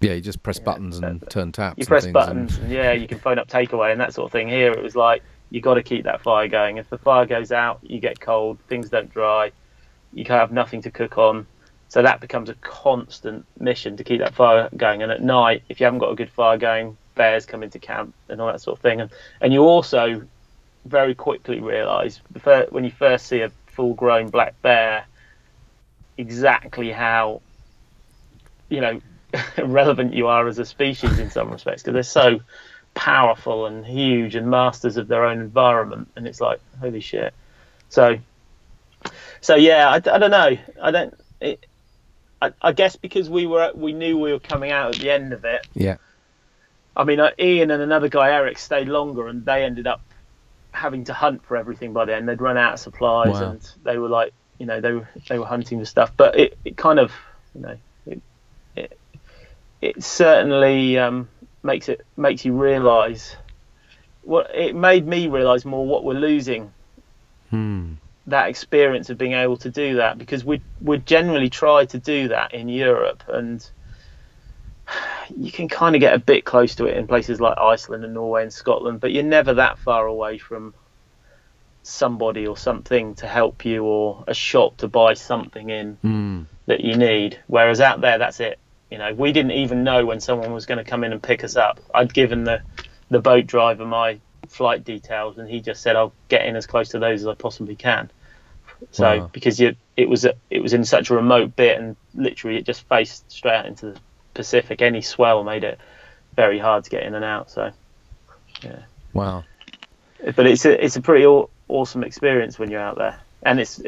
[0.00, 2.64] Yeah you just press yeah, buttons and turn taps you press buttons and...
[2.64, 2.72] and...
[2.72, 4.48] yeah you can phone up takeaway and that sort of thing.
[4.48, 6.78] Here it was like you got to keep that fire going.
[6.78, 9.52] If the fire goes out you get cold things don't dry
[10.12, 11.46] you can't have nothing to cook on.
[11.88, 15.02] So that becomes a constant mission to keep that fire going.
[15.02, 18.12] And at night if you haven't got a good fire going bears come into camp
[18.28, 19.00] and all that sort of thing.
[19.00, 20.26] And and you also
[20.84, 22.20] very quickly realise
[22.70, 25.06] when you first see a full-grown black bear
[26.16, 27.40] exactly how
[28.68, 29.00] you know
[29.64, 32.40] relevant you are as a species in some respects because they're so
[32.94, 37.34] powerful and huge and masters of their own environment and it's like holy shit.
[37.88, 38.18] So
[39.40, 40.56] so yeah i, I don't know.
[40.80, 41.66] I don't it,
[42.40, 45.32] I, I guess because we were we knew we were coming out at the end
[45.32, 45.66] of it.
[45.74, 45.96] Yeah.
[46.96, 50.00] I mean, uh, Ian and another guy, Eric, stayed longer, and they ended up
[50.74, 52.26] having to hunt for everything by then.
[52.26, 53.52] They'd run out of supplies, wow.
[53.52, 56.12] and they were like, you know, they were they were hunting for stuff.
[56.16, 57.12] But it, it kind of,
[57.54, 58.22] you know, it
[58.76, 58.98] it,
[59.80, 61.28] it certainly um,
[61.62, 63.36] makes it makes you realise
[64.22, 66.72] what it made me realise more what we're losing.
[67.50, 67.94] Hmm.
[68.26, 72.28] That experience of being able to do that because we we generally try to do
[72.28, 73.66] that in Europe and
[75.36, 78.14] you can kind of get a bit close to it in places like Iceland and
[78.14, 80.74] Norway and Scotland, but you're never that far away from
[81.82, 86.46] somebody or something to help you or a shop to buy something in mm.
[86.66, 87.38] that you need.
[87.46, 88.58] Whereas out there, that's it.
[88.90, 91.44] You know, we didn't even know when someone was going to come in and pick
[91.44, 91.80] us up.
[91.94, 92.62] I'd given the
[93.10, 96.90] the boat driver my flight details, and he just said, "I'll get in as close
[96.90, 98.10] to those as I possibly can."
[98.90, 99.30] So wow.
[99.32, 102.64] because you, it was a, it was in such a remote bit, and literally it
[102.64, 104.00] just faced straight out into the
[104.34, 105.78] Pacific, any swell made it
[106.34, 107.50] very hard to get in and out.
[107.50, 107.70] So,
[108.62, 108.82] yeah.
[109.12, 109.44] Wow.
[110.36, 113.80] But it's a it's a pretty aw- awesome experience when you're out there, and it's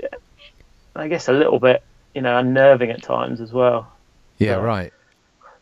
[0.94, 1.82] I guess a little bit
[2.14, 3.90] you know unnerving at times as well.
[4.38, 4.92] Yeah, right.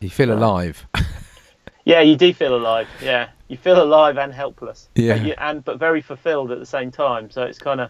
[0.01, 0.85] You feel uh, alive.
[1.85, 2.87] yeah, you do feel alive.
[3.01, 4.89] Yeah, you feel alive and helpless.
[4.95, 7.31] Yeah, but you, and but very fulfilled at the same time.
[7.31, 7.89] So it's kind of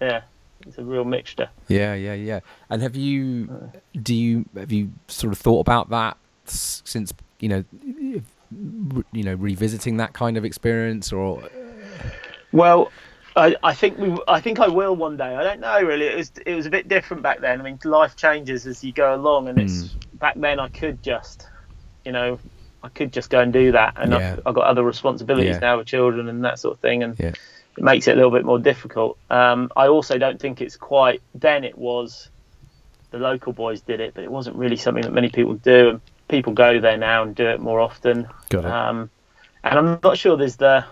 [0.00, 0.22] yeah,
[0.66, 1.48] it's a real mixture.
[1.68, 2.40] Yeah, yeah, yeah.
[2.68, 3.70] And have you,
[4.02, 7.64] do you, have you sort of thought about that since you know,
[9.12, 11.42] you know, revisiting that kind of experience, or
[12.52, 12.90] Well,
[13.36, 15.36] I, I think we, I think I will one day.
[15.36, 16.06] I don't know really.
[16.06, 17.60] It was it was a bit different back then.
[17.60, 19.98] I mean, life changes as you go along, and it's hmm.
[20.14, 21.48] back then I could just,
[22.04, 22.38] you know,
[22.82, 24.32] I could just go and do that, and Yeah.
[24.32, 25.58] I've, I've got other responsibilities Yeah.
[25.60, 27.32] now with children and that sort of thing, and Yeah.
[27.76, 29.16] It makes it a little bit more difficult.
[29.30, 31.22] Um, I also don't think it's quite.
[31.34, 32.28] Then it was,
[33.10, 36.00] the local boys did it, but it wasn't really something that many people do, and
[36.28, 38.28] people go there now and do it more often.
[38.50, 38.70] got it.
[38.70, 39.10] Um,
[39.64, 40.84] and I'm not sure there's the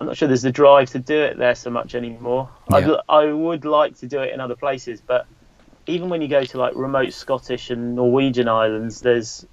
[0.00, 2.48] I'm not sure there's the drive to do it there so much anymore.
[2.70, 2.90] I'd, Yeah.
[2.94, 5.26] l- I would like to do it in other places, but
[5.88, 9.44] even when you go to like remote Scottish and Norwegian islands, there's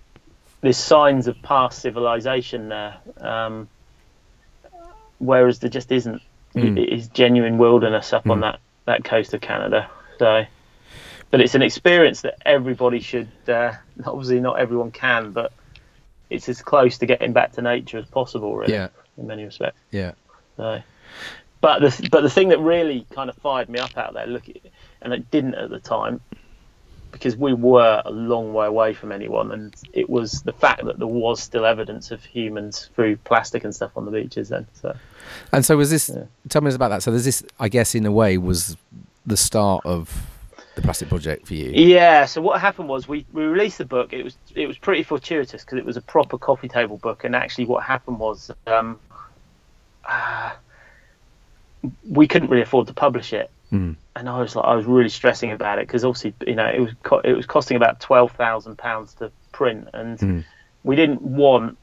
[0.62, 3.68] there's signs of past civilization there, um,
[5.20, 6.22] whereas there just isn't.
[6.56, 6.78] Mm.
[6.82, 8.42] It is genuine wilderness up on Mm.
[8.42, 9.90] that, that coast of Canada.
[10.20, 10.46] So,
[11.32, 13.30] but it's an experience that everybody should.
[13.48, 13.74] Uh,
[14.06, 15.52] obviously, not everyone can, but
[16.30, 19.80] it's as close to getting back to nature as possible, really, yeah, in many respects.
[19.92, 20.14] yeah,
[20.58, 20.82] So,
[21.62, 24.44] but the but the thing that really kind of fired me up out there, look,
[25.02, 26.22] and it didn't at the time,
[27.16, 31.00] because we were a long way away from anyone, and it was the fact that
[31.00, 34.50] there was still evidence of humans through plastic and stuff on the beaches.
[34.50, 34.94] Then, so
[35.54, 36.10] And so was this?
[36.10, 36.26] Yeah.
[36.50, 37.04] Tell me about that.
[37.04, 37.42] So there's this.
[37.58, 38.76] I guess in a way was
[39.26, 40.28] the start of
[40.76, 41.72] the plastic project for you.
[41.72, 42.26] yeah.
[42.26, 44.12] So what happened was we, we released the book.
[44.12, 47.34] It was it was pretty fortuitous because it was a proper coffee table book, and
[47.36, 48.52] actually what happened was.
[48.68, 49.00] Um,
[50.08, 50.52] uh,
[52.10, 53.96] we couldn't really afford to publish it, Mm.
[54.16, 56.80] and I was like, I was really stressing about it because obviously, you know, it
[56.80, 60.44] was co- it was costing about twelve thousand pounds to print, and Mm.
[60.84, 61.78] we didn't want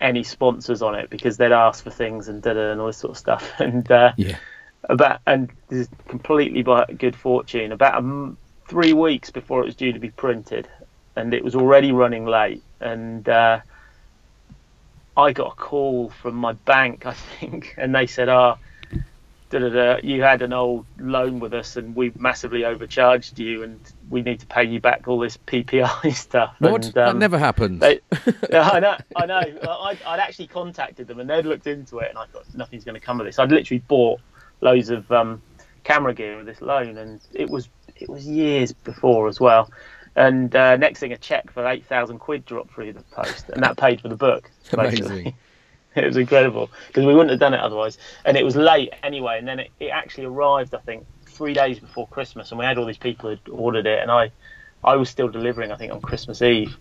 [0.00, 2.98] any sponsors on it because they'd ask for things and da da and all this
[2.98, 3.52] sort of stuff.
[3.58, 4.38] And uh, Yeah.
[4.88, 9.66] about and this is completely by good fortune, about a m- three weeks before it
[9.66, 10.68] was due to be printed,
[11.16, 13.60] and it was already running late, and uh,
[15.16, 18.58] I got a call from my bank, I think, and they said, "Ah."
[19.52, 23.62] Da, da, da, you had an old loan with us and we massively overcharged you
[23.62, 26.56] and we need to pay you back all this PPI stuff.
[26.58, 26.86] What?
[26.86, 27.80] And, that um, never happened.
[27.80, 28.00] they,
[28.50, 29.34] yeah, I know, I know.
[29.36, 32.94] I'd, I'd actually contacted them and they'd looked into it, and I thought nothing's going
[32.94, 33.38] to come of this.
[33.38, 34.20] I'd literally bought
[34.62, 35.42] loads of um,
[35.84, 39.70] camera gear with this loan, and it was it was years before as well.
[40.16, 43.62] And uh, next thing, a check for eight thousand quid dropped through the post, and
[43.62, 44.50] that paid for the book.
[44.72, 45.34] Amazing.
[45.96, 47.98] It was incredible because we wouldn't have done it otherwise.
[48.24, 51.78] And it was late anyway, and then it, it actually arrived, I think, three days
[51.78, 54.30] before Christmas, and we had all these people who'd ordered it, and I,
[54.82, 56.76] I was still delivering, I think, on Christmas Eve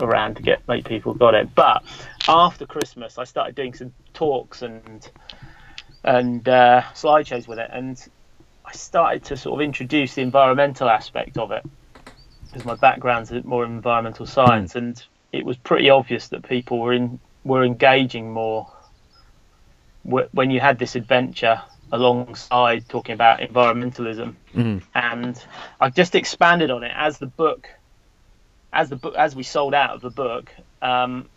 [0.00, 1.54] around to get make people got it.
[1.54, 1.82] But
[2.28, 5.08] after Christmas, I started doing some talks and
[6.02, 8.02] and uh, slideshows with it, and
[8.64, 11.64] I started to sort of introduce the environmental aspect of it
[12.46, 16.92] because my background's more in environmental science, and it was pretty obvious that people were
[16.92, 18.70] in were engaging more
[20.02, 21.60] when you had this adventure
[21.92, 24.82] alongside talking about environmentalism Mm.
[24.94, 25.44] and
[25.80, 27.68] i've just expanded on it as the book,
[28.72, 30.50] as the book, as we sold out of the book.
[30.82, 31.28] Um,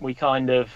[0.00, 0.70] we kind of,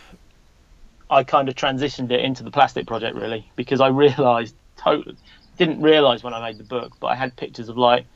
[1.11, 5.17] I kind of transitioned it into the plastic project really because I realised totally
[5.59, 8.07] didn't realise when I made the book, but I had pictures of like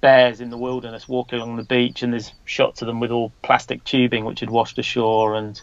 [0.00, 3.32] bears in the wilderness walking along the beach, and there's shots of them with all
[3.42, 5.60] plastic tubing which had washed ashore and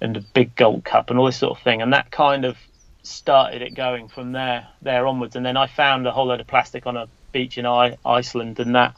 [0.00, 2.56] and a big gold cup and all this sort of thing, and that kind of
[3.04, 5.36] started it going from there there onwards.
[5.36, 8.58] And then I found a whole load of plastic on a beach in I- Iceland,
[8.60, 8.96] and that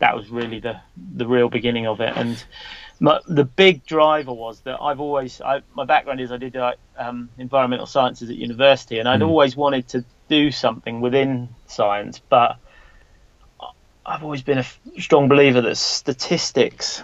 [0.00, 0.80] that was really the
[1.16, 2.12] the real beginning of it.
[2.16, 2.42] And
[3.00, 6.78] my, the big driver was that I've always I, my background is I did like
[6.96, 9.28] um, environmental sciences at university, and I'd Mm.
[9.28, 12.56] always wanted to do something within science, but
[14.04, 14.64] I've always been a
[14.98, 17.02] strong believer that statistics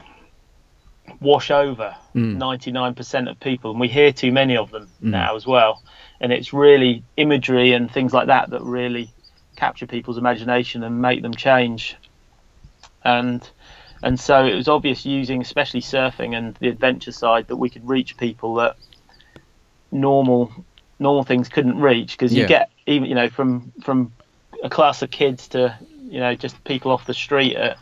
[1.21, 2.39] wash over Mm.
[2.39, 5.11] 99% of people, and we hear too many of them Mm.
[5.11, 5.83] now as well.
[6.21, 9.13] And it's really imagery and things like that that really
[9.57, 11.97] capture people's imagination and make them change.
[13.05, 13.49] And
[14.03, 17.89] and so it was obvious using especially surfing and the adventure side that we could
[17.89, 18.77] reach people that
[19.91, 20.53] normal
[20.99, 22.49] normal things couldn't reach because you Yeah.
[22.49, 24.13] get even you know from from
[24.63, 27.79] a class of kids to you know just people off the street at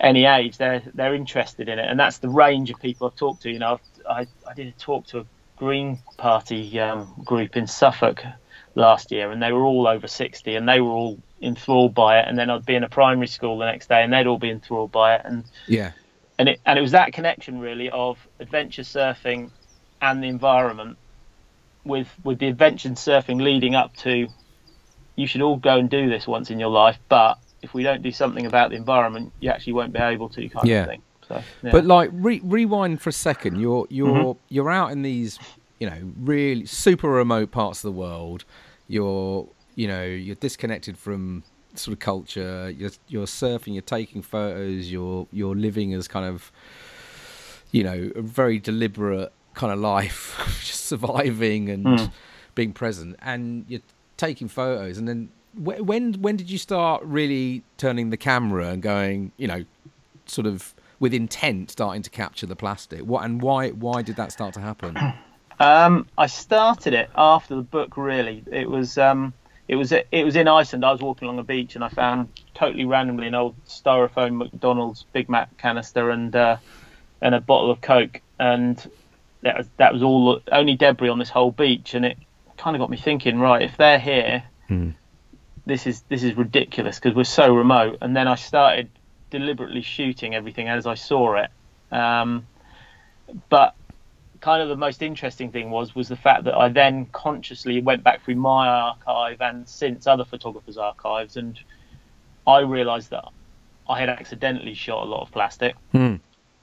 [0.00, 1.88] any age they're they're interested in it.
[1.88, 3.50] And that's the range of people I've talked to.
[3.50, 3.74] You know
[4.06, 5.26] I've, I I did a talk to a
[5.58, 8.22] Green Party um, group in Suffolk
[8.74, 12.28] last year and they were all over 60 and they were all enthralled by it.
[12.28, 14.50] And then I'd be in a primary school the next day and they'd all be
[14.50, 15.22] enthralled by it.
[15.24, 15.92] And Yeah.
[16.38, 19.52] and it and it was that connection really of adventure surfing
[20.00, 20.98] and the environment
[21.84, 24.28] with with the adventure surfing leading up to
[25.16, 28.02] you should all go and do this once in your life but if we don't
[28.02, 30.82] do something about the environment you actually won't be able to kind Yeah.
[30.82, 31.70] of thing So, yeah.
[31.72, 33.60] But like re- rewind for a second.
[33.60, 34.36] You're you're Mhm.
[34.48, 35.38] you're out in these
[35.78, 38.44] you know really super remote parts of the world.
[38.88, 41.44] You're you know you're disconnected from
[41.74, 42.70] sort of culture.
[42.76, 43.72] You're you're surfing.
[43.74, 44.90] You're taking photos.
[44.90, 46.50] You're you're living as kind of
[47.70, 52.10] you know a very deliberate kind of life, just surviving and Mm.
[52.54, 53.16] being present.
[53.22, 53.80] And you're
[54.16, 54.98] taking photos.
[54.98, 59.64] And then when when did you start really turning the camera and going you know
[60.26, 63.00] sort of with intent starting to capture the plastic?
[63.00, 64.96] What and why why did that start to happen?
[65.60, 67.96] Um, I started it after the book.
[67.96, 69.32] Really, it was um,
[69.68, 70.84] it was it was in Iceland.
[70.84, 75.04] I was walking along a beach and I found totally randomly an old styrofoam McDonald's
[75.12, 76.56] Big Mac canister and uh,
[77.20, 78.90] and a bottle of Coke, and
[79.42, 82.18] that was that was all only debris on this whole beach, and it
[82.56, 83.38] kind of got me thinking.
[83.38, 84.90] Right, if they're here, Hmm.
[85.66, 87.98] This is this is ridiculous because we're so remote.
[88.00, 88.90] And then I started
[89.30, 91.50] deliberately shooting everything as I saw it.
[91.90, 92.46] Um,
[93.48, 93.74] but
[94.40, 98.02] kind of the most interesting thing was was the fact that I then consciously went
[98.02, 101.58] back through my archive and since other photographers' archives, and
[102.46, 103.24] I realised that
[103.88, 106.16] I had accidentally shot a lot of plastic, Hmm.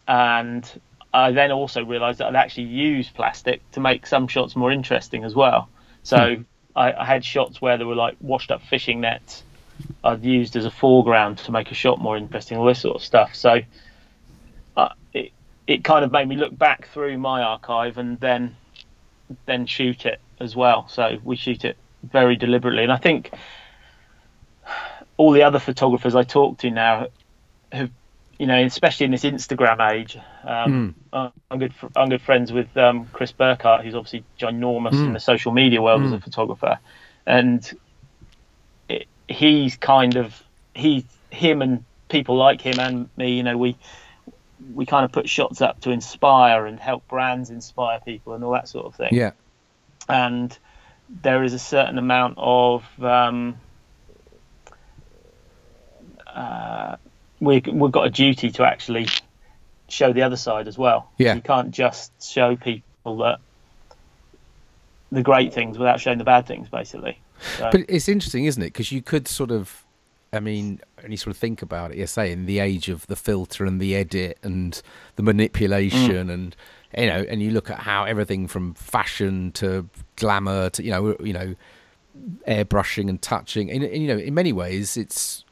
[0.07, 0.81] and
[1.13, 5.23] I then also realised that I'd actually used plastic to make some shots more interesting
[5.23, 5.69] as well.
[6.03, 6.43] So
[6.79, 9.43] I, I had shots where there were like washed up fishing nets
[10.03, 13.03] I'd used as a foreground to make a shot more interesting, all this sort of
[13.03, 13.35] stuff.
[13.35, 13.59] So
[14.75, 15.31] uh, it
[15.67, 18.55] it kind of made me look back through my archive and then
[19.45, 20.87] then shoot it as well.
[20.87, 23.31] So we shoot it very deliberately, and I think
[25.17, 27.07] all the other photographers I talk to now
[27.71, 27.91] have,
[28.39, 30.17] you know, especially in this Instagram age.
[30.45, 31.73] Um, uh, I'm good.
[31.95, 35.13] I'm good friends with um, Chris Burkard, who's obviously ginormous in Mm.
[35.13, 36.23] the social media world as a Mm.
[36.23, 36.79] photographer,
[37.27, 37.71] and
[38.89, 40.41] it, he's kind of
[40.75, 43.37] he him and people like him and me.
[43.37, 43.77] You know, we
[44.73, 48.53] we kind of put shots up to inspire and help brands inspire people and all
[48.53, 49.31] that sort of thing Yeah.
[50.09, 50.57] and
[51.09, 53.57] there is a certain amount of um,
[56.27, 56.97] uh,
[57.39, 59.07] we, we've got a duty to actually
[59.87, 61.09] show the other side as well.
[61.17, 61.35] Yeah.
[61.35, 63.39] You can't just show people that
[65.11, 67.19] the great things without showing the bad things, basically.
[67.57, 68.67] So, But it's interesting, isn't it?
[68.67, 69.83] Because you could sort of,
[70.31, 73.15] I mean, when you sort of think about it, you're saying the age of the
[73.15, 74.79] filter and the edit and
[75.15, 76.33] the manipulation, mm.
[76.33, 76.55] and
[76.97, 81.15] you know, and you look at how everything from fashion to glamour to you know,
[81.19, 81.55] you know,
[82.47, 85.43] airbrushing and touching, and, and you know, in many ways, it's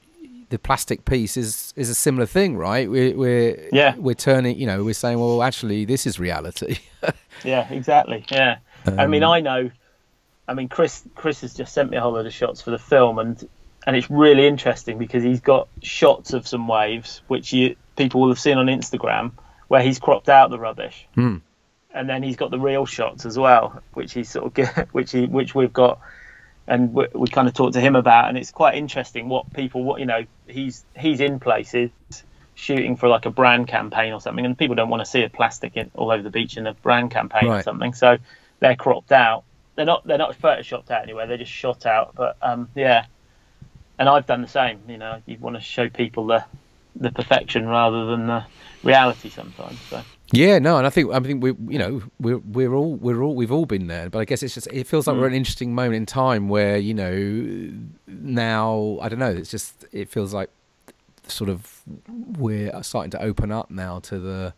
[0.50, 2.90] the plastic piece is is a similar thing, right?
[2.90, 3.96] We're we're Yeah.
[3.98, 6.78] we're turning, you know, we're saying, well, actually, this is reality.
[7.44, 8.26] yeah, exactly.
[8.32, 8.58] Yeah.
[8.98, 9.72] I mean, Um, I know.
[10.48, 12.80] I mean, Chris Chris has just sent me a whole load of shots for the
[12.80, 13.48] film, and
[13.86, 18.30] and it's really interesting because he's got shots of some waves which you people will
[18.30, 19.32] have seen on Instagram
[19.68, 21.38] where he's cropped out the rubbish, Hmm.
[21.94, 25.12] and then he's got the real shots as well, which he's sort of get, which
[25.12, 26.00] he which we've got,
[26.68, 29.84] and we, we kind of talked to him about, and it's quite interesting what people
[29.84, 31.92] what you know he's he's in places
[32.56, 35.30] shooting for like a brand campaign or something, and people don't want to see a
[35.30, 38.18] plastic in, all over the beach in a brand campaign or something, so
[38.60, 39.44] they're cropped out.
[39.76, 41.28] They're not they're not photoshopped out anywhere.
[41.28, 42.16] They're just shot out.
[42.16, 43.06] But um, yeah,
[44.00, 44.82] and I've done the same.
[44.88, 46.44] You know, you want to show people the
[46.96, 48.44] the perfection rather than the
[48.84, 49.80] reality sometimes.
[49.90, 50.02] So
[50.34, 53.34] Yeah, no, and I think I think we, you know, we're we're all we're all
[53.34, 55.38] we've all been there, but I guess it's just it feels like we're at an
[55.38, 57.72] interesting moment in time where you know
[58.08, 60.50] now I don't know, it's just it feels like
[61.28, 61.82] sort of
[62.38, 64.54] we're starting to open up now to the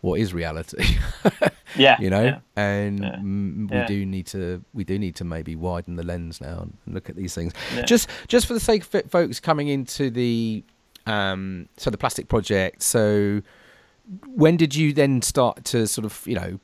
[0.00, 0.96] what is reality,
[1.76, 2.38] yeah, you know, yeah.
[2.56, 3.16] and Yeah.
[3.16, 3.86] mm, we Yeah.
[3.86, 7.16] do need to we do need to maybe widen the lens now and look at
[7.16, 7.52] these things.
[7.86, 10.64] Just just for the sake of it, folks coming into the
[11.06, 13.42] um so the plastic project, so
[14.26, 16.58] when did you then start to sort of you know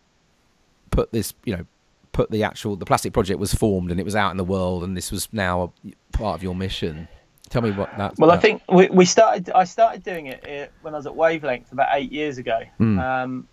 [0.90, 1.64] put this you know
[2.12, 4.82] put the actual the plastic project was formed and it was out in the world
[4.82, 7.06] and this was now a part of your mission
[7.48, 9.50] tell me what that Well, I think we, we started.
[9.50, 12.60] I started doing it when I was at Wavelength about eight years ago.
[12.78, 12.98] Mm.
[12.98, 13.48] Um,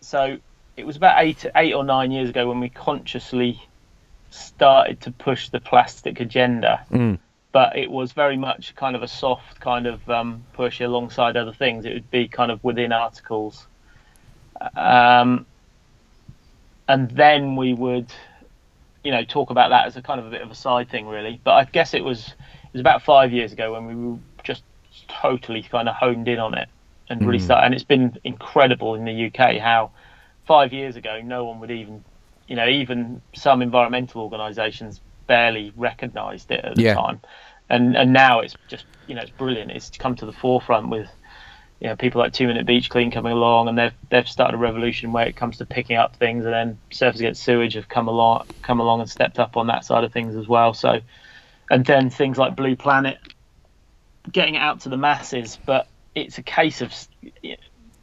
[0.00, 0.38] so
[0.76, 3.60] it was about eight, eight or nine years ago when we consciously
[4.30, 6.84] started to push the plastic agenda.
[6.90, 7.18] Mm.
[7.54, 11.54] But it was very much kind of a soft kind of um, push alongside other
[11.54, 11.86] things.
[11.86, 13.68] It would be kind of within articles,
[14.76, 15.46] um,
[16.88, 18.12] and then we would,
[19.04, 21.06] you know, talk about that as a kind of a bit of a side thing,
[21.06, 21.40] really.
[21.44, 24.64] But I guess it was it was about five years ago when we were just
[25.08, 26.68] totally kind of honed in on it
[27.10, 27.42] and really Mm.
[27.42, 27.66] started.
[27.66, 29.92] And it's been incredible in the UK how
[30.46, 32.04] five years ago no one would even,
[32.48, 36.86] you know, even some environmental organisations barely recognised it at the Yeah.
[36.86, 37.22] time,
[37.70, 39.72] and and now it's just you know it's brilliant.
[39.72, 41.08] It's come to the forefront with.
[41.80, 44.58] you know, people like Two Minute Beach Clean coming along, and they've they've started a
[44.58, 48.08] revolution where it comes to picking up things, and then Surfers Against Sewage have come
[48.08, 50.74] along come along and stepped up on that side of things as well.
[50.74, 51.00] So,
[51.70, 53.18] and then things like Blue Planet,
[54.30, 56.94] getting it out to the masses, but it's a case of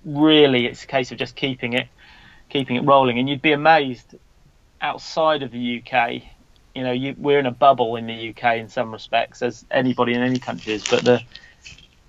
[0.06, 1.88] really, it's a case of just keeping it
[2.50, 4.16] keeping it rolling, and you'd be amazed
[4.82, 6.24] outside of the UK.
[6.76, 10.14] You know, you, we're in a bubble in the UK in some respects, as anybody
[10.14, 11.22] in any country is, but the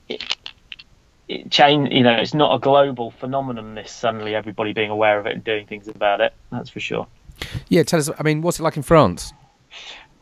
[0.08, 0.36] it,
[1.28, 1.92] it change.
[1.92, 3.74] You know, it's not a global phenomenon.
[3.74, 6.32] This suddenly everybody being aware of it and doing things about it.
[6.50, 7.06] That's for sure.
[7.68, 8.10] Yeah, tell us.
[8.18, 9.32] I mean, what's it like in France?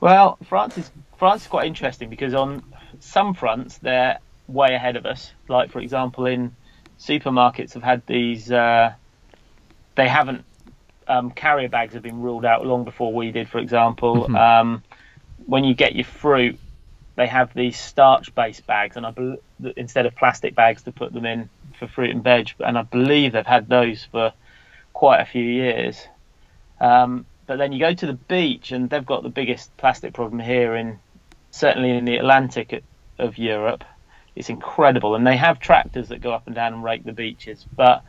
[0.01, 2.63] Well, France is France is quite interesting because on
[3.01, 4.19] some fronts they're
[4.49, 5.33] way ahead of us.
[5.49, 6.55] Like for example, in
[6.99, 8.51] supermarkets have had these.
[8.51, 8.95] Uh,
[9.97, 10.45] they haven't.
[11.11, 13.49] Um, carrier bags have been ruled out long before we did.
[13.49, 14.37] For example, Mhm.
[14.39, 14.83] um,
[15.47, 16.59] when you get your fruit,
[17.17, 19.37] they have these starch-based bags, and I bel
[19.77, 21.49] instead of plastic bags to put them in
[21.79, 22.53] for fruit and veg.
[22.61, 24.33] And I believe they've had those for
[24.93, 26.07] quite a few years.
[26.81, 30.39] Um, but then you go to the beach, and they've got the biggest plastic problem
[30.39, 31.01] here in
[31.51, 32.85] certainly in the Atlantic
[33.19, 33.83] of Europe.
[34.37, 37.67] It's incredible, and they have tractors that go up and down and rake the beaches.
[37.75, 38.05] But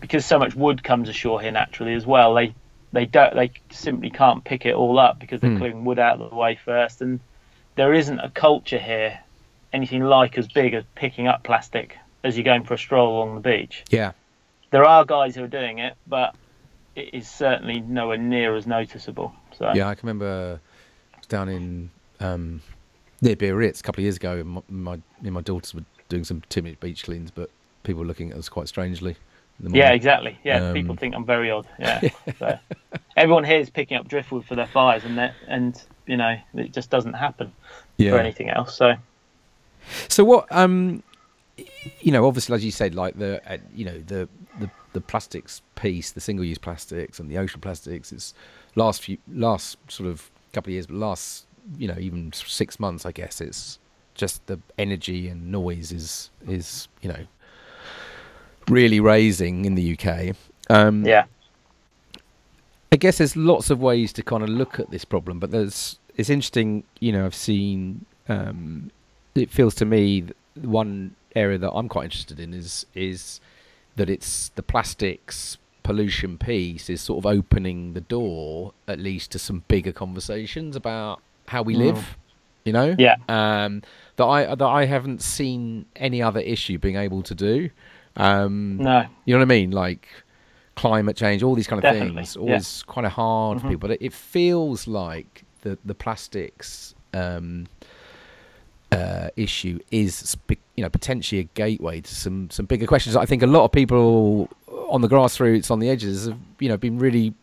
[0.00, 2.54] because so much wood comes ashore here naturally as well, they
[2.92, 5.58] they don't they simply can't pick it all up because they're Hmm.
[5.58, 7.20] clearing wood out of the way first, and
[7.76, 9.18] there isn't a culture here
[9.72, 13.36] anything like as big as picking up plastic as you're going for a stroll along
[13.36, 13.84] the beach.
[13.90, 14.12] Yeah.
[14.70, 16.34] There are guys who are doing it, but
[16.96, 19.32] it is certainly nowhere near as noticeable.
[19.56, 20.60] So Yeah, I can remember
[21.28, 22.60] down in um,
[23.20, 24.38] near Biarritz a couple of years ago.
[24.38, 27.48] And my, my, me and my daughters were doing some minute beach cleans, but
[27.84, 29.16] people were looking at us quite strangely.
[29.62, 30.38] Yeah, exactly.
[30.44, 31.66] Yeah, Um, people think I'm very odd.
[31.78, 32.08] Yeah.
[32.38, 32.58] so
[33.16, 36.72] everyone here is picking up driftwood for their fires, and that, and you know it
[36.72, 37.52] just doesn't happen
[37.96, 38.10] yeah.
[38.10, 38.76] for anything else.
[38.76, 38.94] So
[40.08, 40.46] So what?
[40.50, 41.02] Um,
[42.00, 45.62] you know, obviously, as you said, like the uh, you know the the the plastics
[45.74, 48.12] piece, the single use plastics and the ocean plastics.
[48.12, 48.34] It's
[48.74, 51.46] last few last sort of couple of years, but last
[51.76, 53.40] you know even six months, I guess.
[53.40, 53.78] It's
[54.14, 57.26] just the energy and noise is is you know
[58.70, 60.34] really raising in the UK.
[60.68, 61.24] Um, yeah,
[62.92, 65.98] I guess there's lots of ways to kind of look at this problem, but there's
[66.16, 66.84] it's interesting.
[67.00, 68.04] You know, I've seen.
[68.28, 68.90] Um,
[69.34, 73.40] it feels to me that one area that I'm quite interested in is is
[73.96, 79.38] that it's the plastics pollution piece is sort of opening the door at least to
[79.38, 81.78] some bigger conversations about how we Mm.
[81.78, 82.16] live.
[82.64, 83.16] You know, Yeah.
[83.28, 83.82] um,
[84.16, 87.70] that I that I haven't seen any other issue being able to do.
[88.16, 89.70] Um, no, you know what I mean?
[89.70, 90.08] Like
[90.76, 92.36] climate change, all these kind of Definitely, things.
[92.36, 92.42] yeah.
[92.42, 93.70] Always kind of hard for Mhm.
[93.70, 93.88] people.
[93.88, 97.66] But it, it feels like the the plastics um,
[98.92, 100.36] uh, issue is
[100.76, 103.14] you know potentially a gateway to some some bigger questions.
[103.16, 104.48] I think a lot of people
[104.88, 107.34] on the grassroots, on the edges, have you know been really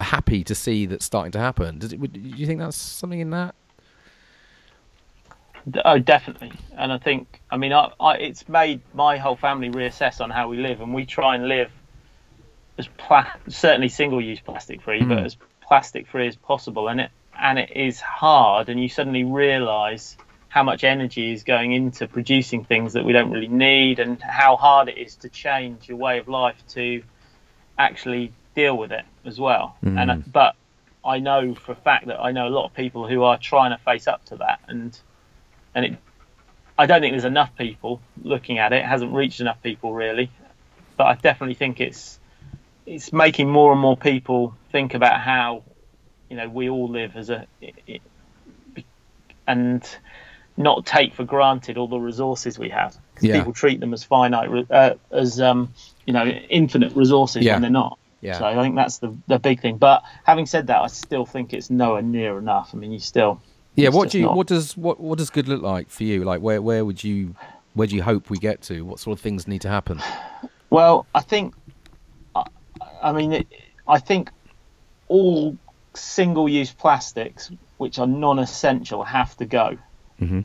[0.00, 1.78] happy to see that starting to happen.
[1.78, 3.54] Does it, would, do you think that's something in that?
[5.84, 6.52] Oh, definitely.
[6.76, 10.48] And I think, I mean, I, I, it's made my whole family reassess on how
[10.48, 11.70] we live, and we try and live
[12.78, 15.24] as pla- certainly single-use plastic free, but Mm.
[15.26, 16.88] as plastic free as possible.
[16.88, 20.16] And it and it is hard, and you suddenly realise
[20.48, 24.56] how much energy is going into producing things that we don't really need, and how
[24.56, 27.02] hard it is to change your way of life to
[27.78, 29.76] actually deal with it as well.
[29.82, 30.32] And Mm.
[30.32, 30.54] but
[31.04, 33.70] I know for a fact that I know a lot of people who are trying
[33.70, 34.98] to face up to that, and
[35.74, 35.96] and it.
[36.78, 38.76] I don't think there's enough people looking at it.
[38.76, 40.30] It hasn't reached enough people really,
[40.96, 42.18] but I definitely think it's
[42.86, 45.62] it's making more and more people think about how
[46.30, 48.00] you know we all live as a it,
[49.46, 49.86] and
[50.56, 52.96] not take for granted all the resources we have.
[53.20, 53.38] Yeah.
[53.38, 55.72] People treat them as finite, uh, as um,
[56.06, 57.54] you know, infinite resources Yeah.
[57.54, 57.98] when they're not.
[58.20, 58.38] Yeah.
[58.38, 59.78] So I think that's the the big thing.
[59.78, 62.70] But having said that, I still think it's nowhere near enough.
[62.74, 63.40] I mean, you still
[63.76, 66.04] Yeah, It's what do you not- what does what what does good look like for
[66.04, 66.24] you?
[66.24, 67.34] Like where where would you
[67.74, 68.82] where do you hope we get to?
[68.82, 70.00] What sort of things need to happen?
[70.70, 71.54] Well, I think,
[72.34, 72.44] I,
[73.02, 73.46] I mean, it,
[73.86, 74.30] I think
[75.08, 75.56] all
[75.94, 79.76] single-use plastics, which are non-essential, have to go.
[80.20, 80.44] Mhm.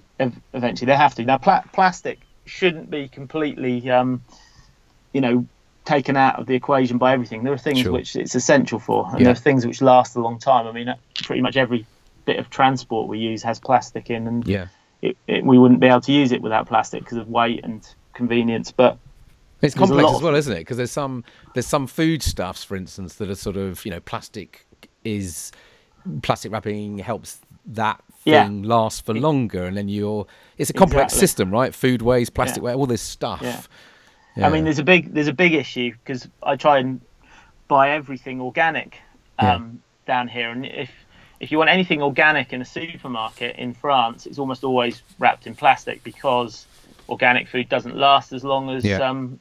[0.53, 1.23] Eventually, they have to.
[1.25, 4.21] Now, pla- plastic shouldn't be completely, um,
[5.13, 5.45] you know,
[5.83, 7.43] taken out of the equation by everything.
[7.43, 7.91] There are things Sure.
[7.91, 9.25] which it's essential for, and Yeah.
[9.25, 10.65] there are things which last a long time.
[10.67, 11.85] I mean, pretty much every
[12.25, 14.67] bit of transport we use has plastic in, and Yeah.
[15.01, 17.87] it, it, we wouldn't be able to use it without plastic because of weight and
[18.13, 18.71] convenience.
[18.71, 18.97] But
[19.61, 20.59] It's complex as well, isn't it?
[20.59, 21.23] Because there's some
[21.53, 24.65] there's some foodstuffs, for instance, that are sort of you know plastic
[25.03, 25.51] is
[26.21, 28.43] plastic wrapping helps that Yeah.
[28.45, 31.19] thing last for longer, and then you're it's a complex Exactly.
[31.27, 31.73] system, right?
[31.75, 32.67] Food waste, plastic Yeah.
[32.69, 33.39] waste, all this stuff.
[33.41, 33.61] Yeah.
[34.35, 34.47] Yeah.
[34.47, 37.01] I mean, there's a big there's a big issue because I try and
[37.67, 38.97] buy everything organic
[39.39, 40.91] um, down here, and if
[41.39, 45.55] if you want anything organic in a supermarket in France, it's almost always wrapped in
[45.55, 46.65] plastic because
[47.09, 48.97] organic food doesn't last as long as Yeah.
[49.09, 49.39] um,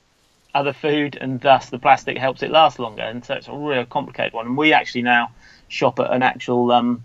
[0.55, 3.03] other food, and thus the plastic helps it last longer.
[3.03, 4.47] And so it's a real complicated one.
[4.47, 5.31] And we actually now
[5.69, 7.05] shop at an actual um,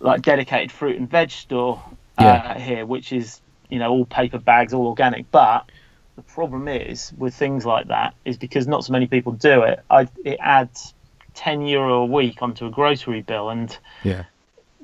[0.00, 1.82] like dedicated fruit and veg store
[2.18, 2.58] uh, Yeah.
[2.58, 5.30] here, which is you know all paper bags, all organic.
[5.30, 5.70] But
[6.16, 9.80] the problem is with things like that is because not so many people do it.
[9.88, 10.94] I, it adds
[11.40, 14.24] ten euro a week onto a grocery bill, and yeah,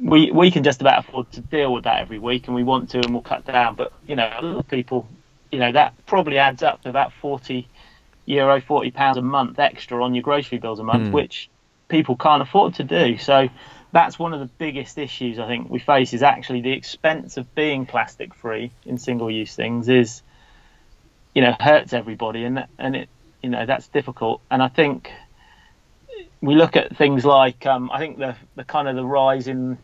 [0.00, 2.90] we we can just about afford to deal with that every week, and we want
[2.90, 3.74] to, and we'll cut down.
[3.76, 5.06] But you know, a lot of people,
[5.52, 7.68] you know, that probably adds up to about forty
[8.24, 11.12] euro, forty pounds a month extra on your grocery bills a month, Mm.
[11.12, 11.50] which
[11.88, 13.18] people can't afford to do.
[13.18, 13.48] So
[13.92, 17.54] that's one of the biggest issues I think we face is actually the expense of
[17.54, 20.22] being plastic free in single use things is,
[21.34, 23.08] you know, hurts everybody, and that- and it,
[23.42, 24.40] you know, that's difficult.
[24.50, 25.12] And I think
[26.40, 29.78] we look at things like um, I think the the kind of the rise in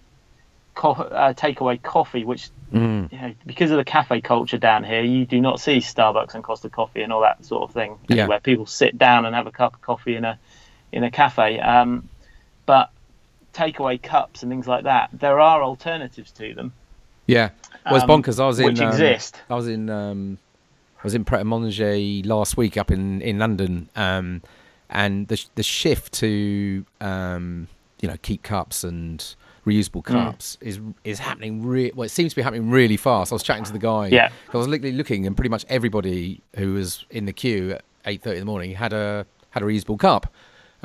[0.74, 3.10] co- uh, takeaway coffee, which mm.
[3.10, 6.44] you know because of the cafe culture down here, you do not see Starbucks and
[6.44, 8.26] Costa Coffee and all that sort of thing Yeah.
[8.26, 10.38] where people sit down and have a cup of coffee in a
[10.92, 11.58] in a cafe.
[11.58, 12.08] Um,
[12.66, 12.90] but
[13.54, 16.72] takeaway cups and things like that, there are alternatives to them.
[17.26, 17.50] yeah.
[17.84, 18.40] Well, it's um, bonkers.
[18.40, 19.40] I was in which um, exist.
[19.50, 20.38] I was in um,
[21.00, 24.40] I was in Pret a Manger last week up in in London, um,
[24.92, 27.68] and the the shift to um,
[28.00, 29.34] you know keep cups and
[29.66, 30.12] reusable Mm.
[30.24, 31.62] cups is is happening.
[31.64, 33.32] Re- well, it seems to be happening really fast.
[33.32, 34.08] I was chatting to the guy.
[34.08, 34.30] Yeah.
[34.52, 38.22] I was literally looking, and pretty much everybody who was in the queue at eight
[38.22, 40.32] thirty in the morning had a had a reusable cup.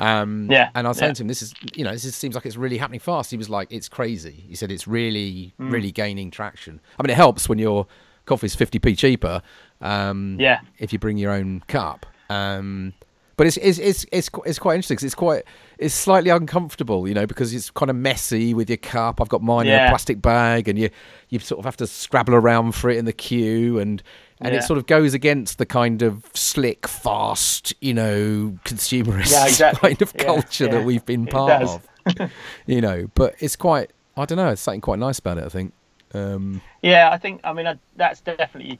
[0.00, 1.14] Um, Yeah, and I was saying yeah.
[1.14, 3.36] to him, "This is, you know, this is, seems like it's really happening fast." He
[3.36, 5.72] was like, "It's crazy." He said, "It's really, Mm.
[5.72, 7.88] really gaining traction." I mean, it helps when your
[8.24, 9.42] coffee's fifty p cheaper.
[9.80, 10.60] Um, Yeah.
[10.78, 12.06] If you bring your own cup.
[12.30, 12.92] Um,
[13.38, 15.44] but it's it's it's it's, it's quite interesting 'cause it's quite
[15.78, 19.20] it's slightly uncomfortable, you know, because it's kind of messy with your cup.
[19.20, 20.90] I've got mine in a plastic bag, and you
[21.30, 24.02] you sort of have to scrabble around for it in the queue, and
[24.40, 24.60] and Yeah.
[24.60, 29.80] it sort of goes against the kind of slick, fast, you know, consumerist Yeah, exactly.
[29.90, 30.70] kind of Yeah, culture yeah.
[30.72, 31.88] that we've been part of.
[32.66, 35.44] you know, but it's quite I don't know, it's something quite nice about it.
[35.44, 35.72] I think.
[36.14, 38.78] Um, Yeah, I think I mean I, that's definitely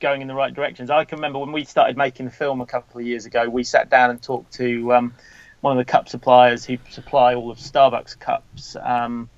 [0.00, 0.90] going in the right directions.
[0.90, 3.64] I can remember when we started making the film a couple of years ago, we
[3.64, 5.14] sat down and talked to um,
[5.60, 9.28] one of the cup suppliers who supply all of Starbucks cups, um,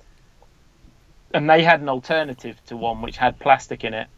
[1.33, 4.09] and they had an alternative to one which had plastic in it,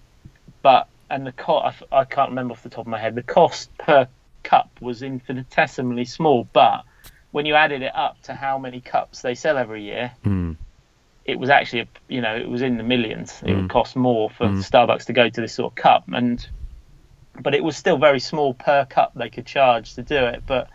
[0.62, 3.14] but and the cost I, I can't remember off the top of my head.
[3.14, 4.08] The cost per
[4.42, 6.84] cup was infinitesimally small, but
[7.32, 10.56] when you added it up to how many cups they sell every year, mm,
[11.30, 13.42] it was actually a, you know it was in the millions.
[13.42, 13.62] It Mm.
[13.62, 14.58] would cost more for Mm.
[14.70, 16.46] Starbucks to go to this sort of cup, and
[17.40, 20.42] but it was still very small per cup they could charge to do it.
[20.46, 20.68] But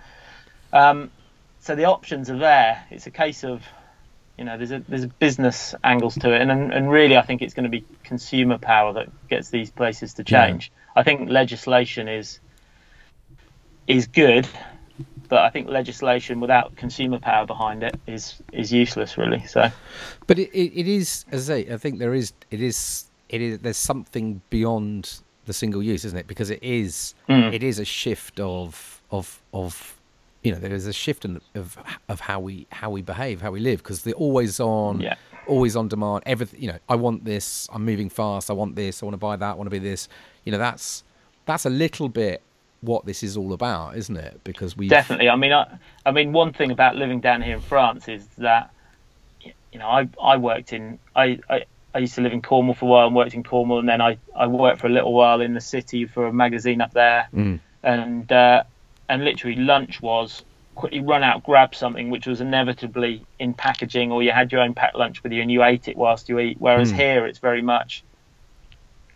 [0.73, 1.11] um,
[1.59, 2.85] so the options are there.
[2.89, 3.63] It's a case of
[4.37, 7.41] you know there's a there's a business angles to it, and and, really I think
[7.41, 10.47] it's going to be consumer power that gets these places to Yeah.
[10.47, 10.71] change.
[10.95, 12.39] I think legislation is
[13.87, 14.47] is good.
[15.27, 19.45] But I think legislation without consumer power behind it is is useless, really.
[19.45, 19.69] So
[20.27, 23.41] But it, it, it is, as I say, I think there is, it is, it
[23.41, 23.59] is.
[23.59, 26.27] There's something beyond the single use, isn't it?
[26.27, 27.53] Because it is, Mm.
[27.53, 29.95] it is a shift of, of, of,
[30.43, 33.51] you know, there is a shift in of of how we how we behave, how
[33.51, 35.15] we live, because they're always on, Yeah.
[35.47, 36.21] always on demand.
[36.27, 37.67] Everything, you know, I want this.
[37.73, 38.49] I'm moving fast.
[38.51, 39.01] I want this.
[39.01, 39.51] I want to buy that.
[39.51, 40.07] I want to be this.
[40.43, 41.03] You know, that's
[41.45, 42.41] that's a little bit
[42.81, 44.41] what this is all about, isn't it?
[44.43, 45.29] Because we Definitely.
[45.29, 48.71] I mean, I, I mean, one thing about living down here in France is that,
[49.41, 52.85] you know, I, I worked in, I, I, I used to live in Cornwall for
[52.85, 55.41] a while and worked in Cornwall, and then I, I worked for a little while
[55.41, 57.59] in the city for a magazine up there, Mm.
[57.83, 58.63] and uh,
[59.09, 60.43] and literally lunch was
[60.75, 64.73] quickly run out, grab something, which was inevitably in packaging, or you had your own
[64.73, 66.57] packed lunch with you and you ate it whilst you eat.
[66.59, 66.97] Whereas Mm.
[66.97, 68.03] here, it's very much,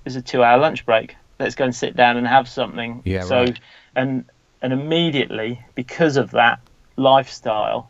[0.06, 1.16] there's a two-hour lunch break.
[1.40, 3.02] Let's go and sit down and have something.
[3.06, 3.60] Yeah, so, right.
[3.96, 4.26] and
[4.62, 6.60] and immediately because of that
[6.98, 7.90] lifestyle,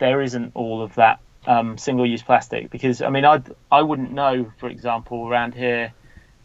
[0.00, 2.70] there isn't all of that um, single-use plastic.
[2.70, 5.92] Because I mean, I I wouldn't know, for example, around here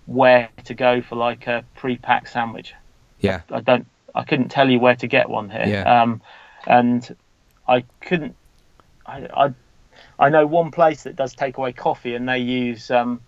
[0.05, 2.73] where to go for like a pre-packed sandwich.
[3.19, 3.87] yeah, I don't.
[4.13, 5.65] I couldn't tell you where to get one here.
[5.67, 6.01] Yeah.
[6.01, 6.21] Um,
[6.67, 7.15] and
[7.67, 8.35] I couldn't.
[9.05, 9.53] I, I
[10.17, 13.21] I know one place that does take away coffee, and they use um,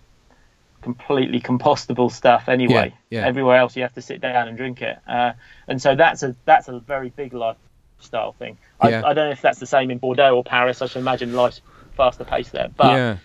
[0.82, 2.94] completely compostable stuff anyway.
[3.10, 3.28] Yeah, yeah.
[3.28, 4.98] Everywhere else, you have to sit down and drink it.
[5.08, 5.34] Uh,
[5.68, 8.58] and so that's a that's a very big lifestyle thing.
[8.80, 9.02] I, Yeah.
[9.06, 10.82] I don't know if that's the same in Bordeaux or Paris.
[10.82, 11.62] I should imagine life's
[11.96, 12.70] faster paced there.
[12.76, 13.18] But yeah.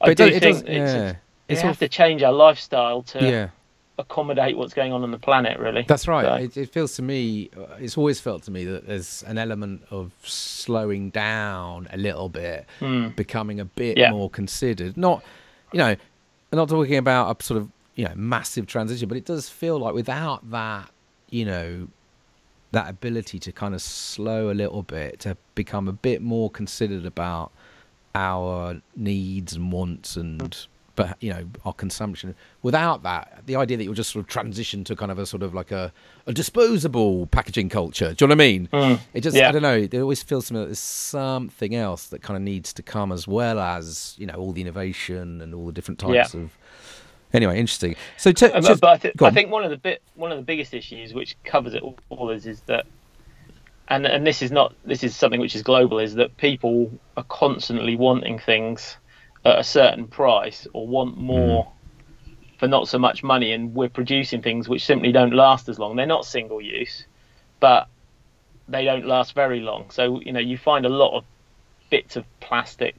[0.00, 1.10] I do it think it's, yeah.
[1.12, 1.16] we
[1.48, 3.50] It's have all- to change our lifestyle to
[3.98, 5.58] accommodate what's going on on the planet.
[5.58, 6.24] Really, That's right.
[6.24, 9.38] So- It, it feels to me, uh, it's always felt to me that there's an
[9.38, 12.66] element of slowing down a little bit,
[13.16, 14.96] becoming a bit more considered.
[14.96, 15.22] Not,
[15.72, 15.96] you know,
[16.52, 19.78] I'm not talking about a sort of, you know, massive transition, but it does feel
[19.78, 20.90] like without that,
[21.30, 21.88] you know,
[22.72, 27.06] that ability to kind of slow a little bit, to become a bit more considered
[27.06, 27.52] about
[28.14, 30.66] our needs and wants and mm.
[31.20, 32.34] You know our consumption.
[32.62, 35.42] Without that the idea that you'll just sort of transition to kind of a sort
[35.42, 35.92] of like a,
[36.26, 38.14] a disposable packaging culture.
[38.14, 38.98] Do you know what i mean?
[39.14, 39.48] It just yeah.
[39.48, 42.42] i don't know it always feels to me that there's something else that kind of
[42.42, 45.98] needs to come as well as you know all the innovation and all the different
[45.98, 46.40] types Yeah.
[46.42, 46.50] of
[47.32, 47.96] anyway interesting.
[48.18, 50.38] So to, Uh, just- but I, th- I think one of the bit one of
[50.38, 52.86] the biggest issues which covers it all is is that
[53.88, 57.24] and and this is not this is something which is global is that people are
[57.24, 58.96] constantly wanting things
[59.44, 61.22] at a certain price or want mm.
[61.22, 61.72] more
[62.58, 65.96] for not so much money and we're producing things which simply don't last as long.
[65.96, 67.06] They're not single use
[67.60, 67.88] but
[68.68, 69.90] they don't last very long.
[69.90, 71.24] So you know you find a lot of
[71.90, 72.94] bits of plastic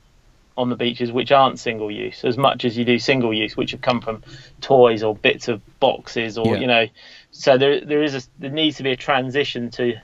[0.55, 3.71] on the beaches which aren't single use as much as you do single use which
[3.71, 4.21] have come from
[4.61, 6.61] toys or bits of boxes or Yeah.
[6.61, 6.87] you know.
[7.31, 9.95] So there there is a there needs to be a transition to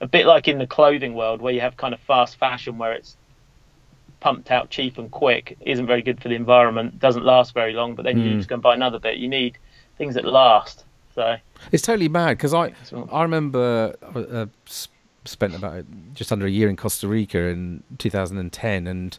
[0.00, 2.92] a bit like in the clothing world where you have kind of fast fashion where
[2.92, 3.16] it's
[4.20, 7.94] pumped out cheap and quick isn't very good for the environment doesn't last very long
[7.94, 8.36] but then you Mm.
[8.38, 9.58] just go and buy another bit you need
[9.98, 11.36] things that last so
[11.72, 12.72] It's totally mad because I
[13.12, 14.46] I remember uh,
[15.24, 19.18] spent about just under a year in Costa Rica in 2010, and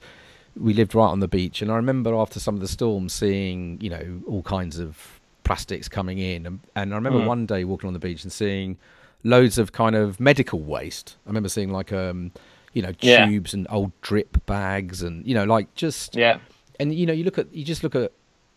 [0.59, 1.61] we lived right on the beach.
[1.61, 5.87] And I remember after some of the storms, seeing you know all kinds of plastics
[5.89, 7.25] coming in, and, and I remember Mm.
[7.25, 8.77] one day walking on the beach and seeing
[9.23, 11.17] loads of kind of medical waste.
[11.25, 12.31] I remember seeing like um
[12.73, 13.25] you know Yeah.
[13.25, 16.37] tubes and old drip bags, and you know like just yeah
[16.79, 18.11] and you know you look at you just look at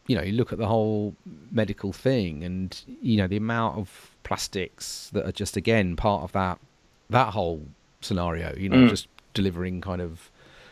[0.07, 1.15] you know you look at the whole
[1.51, 6.33] medical thing and you know the amount of plastics that are just again part of
[6.33, 6.59] that
[7.11, 7.63] that whole
[8.01, 8.89] scenario you know Mm.
[8.91, 10.31] just delivering kind of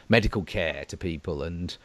[0.08, 1.76] medical care to people and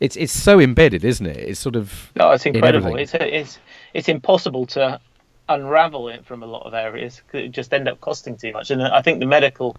[0.00, 2.96] it's it's so embedded isn't it it's sort of No, it's incredible.
[2.96, 3.02] everything.
[3.02, 3.58] It's it's
[3.94, 5.00] it's impossible to
[5.48, 7.22] unravel it from a lot of areas.
[7.28, 9.76] 'cause It just end up costing too much, and I think the medical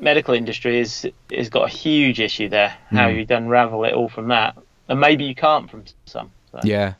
[0.00, 2.76] medical industry is is got a huge issue there.
[2.90, 3.28] How Mm.
[3.28, 4.56] you unravel it all from that,
[4.88, 6.30] and maybe you can't from some.
[6.50, 6.60] So.
[6.64, 6.94] yeah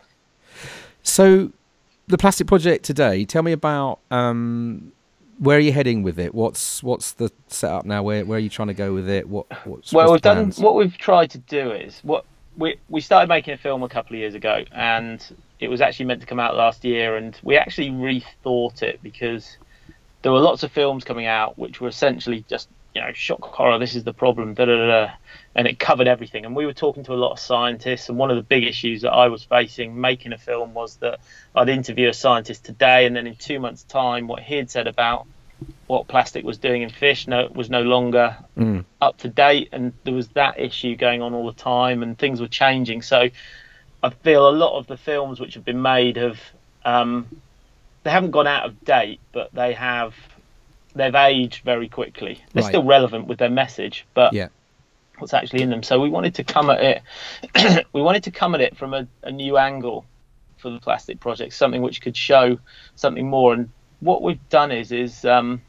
[1.02, 1.50] so
[2.06, 4.92] the plastic project today tell me about um
[5.38, 8.50] where are you heading with it what's what's the setup now where where are you
[8.50, 11.38] trying to go with it what what's, well, what's we've done what we've tried to
[11.38, 12.26] do is what
[12.58, 16.06] we we started making a film a couple of years ago, and it was actually
[16.06, 19.56] meant to come out last year, and we actually rethought it because
[20.22, 22.68] there were lots of films coming out which were essentially just
[22.98, 23.78] you know shock horror.
[23.78, 25.12] This is the problem, da da da,
[25.54, 26.44] and it covered everything.
[26.44, 29.02] And we were talking to a lot of scientists, and one of the big issues
[29.02, 31.20] that I was facing making a film was that
[31.54, 34.88] I'd interview a scientist today, and then in two months' time, what he had said
[34.88, 35.26] about
[35.86, 38.84] what plastic was doing in fish no, was no longer Mm.
[39.00, 42.40] up to date and there was that issue going on all the time and things
[42.40, 43.28] were changing so
[44.02, 46.40] i feel a lot of the films which have been made have
[46.84, 47.26] um,
[48.02, 50.14] they haven't gone out of date but they have
[50.98, 52.42] they've aged very quickly.
[52.52, 52.68] They're Right.
[52.68, 54.48] still relevant with their message but yeah.
[55.18, 55.82] what's actually in them.
[55.82, 59.06] So we wanted to come at it we wanted to come at it from a,
[59.22, 60.04] a new angle
[60.58, 62.58] for the plastic project something which could show
[62.96, 63.52] something more.
[63.54, 63.70] And
[64.00, 65.62] what we've done is is um,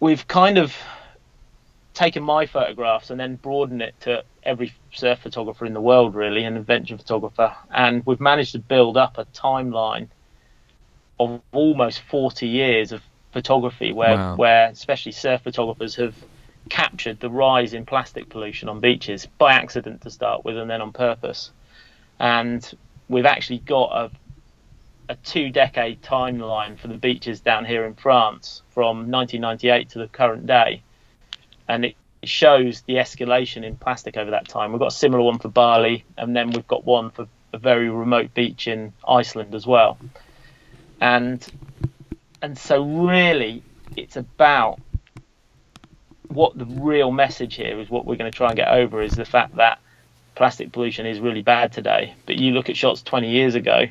[0.00, 0.74] we've kind of
[1.94, 6.44] taken my photographs and then broadened it to every surf photographer in the world really
[6.44, 7.54] and adventure photographer.
[7.72, 10.08] And we've managed to build up a timeline
[11.18, 13.00] of almost 40 years of
[13.36, 14.36] photography where Wow.
[14.36, 16.14] where especially surf photographers have
[16.68, 20.80] captured the rise in plastic pollution on beaches by accident to start with and then
[20.80, 21.50] on purpose
[22.18, 22.60] and
[23.08, 24.10] we've actually got a
[25.08, 30.08] a two decade timeline for the beaches down here in France from 1998 to the
[30.08, 30.82] current day.
[31.68, 34.72] And it shows the escalation in plastic over that time.
[34.72, 37.88] We've got a similar one for Bali, and then we've got one for a very
[37.88, 39.98] remote beach in Iceland as well.
[41.00, 41.46] And
[42.46, 43.60] and so really
[43.96, 44.78] it's about
[46.28, 49.16] what the real message here is what we're going to try and get over is
[49.16, 49.80] the fact that
[50.36, 52.14] plastic pollution is really bad today.
[52.24, 53.86] But you look at shots 20 years ago,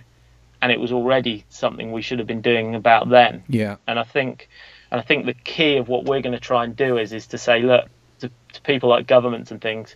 [0.62, 3.43] and it was already something we should have been doing about then.
[3.49, 4.47] yeah And I think,
[4.89, 7.28] and I think the key of what we're going to try and do is is
[7.28, 7.89] to say, look,
[8.20, 9.95] to, to people like governments and things,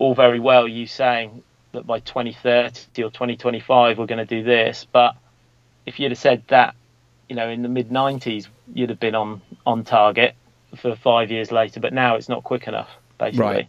[0.00, 4.88] all very well you saying that by 2030 or 2025 we're going to do this,
[4.90, 5.14] but
[5.86, 6.74] if you'd have said that,
[7.30, 10.34] you know, in the mid 90s, you'd have been on on target
[10.76, 11.78] for five years later.
[11.78, 13.46] But now it's not quick enough, basically.
[13.46, 13.68] Right.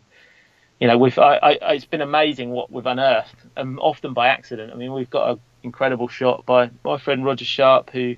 [0.79, 4.73] you know, we've I, I, it's been amazing what we've unearthed, and often by accident.
[4.73, 8.15] I mean, we've got an incredible shot by my friend Roger Sharp, who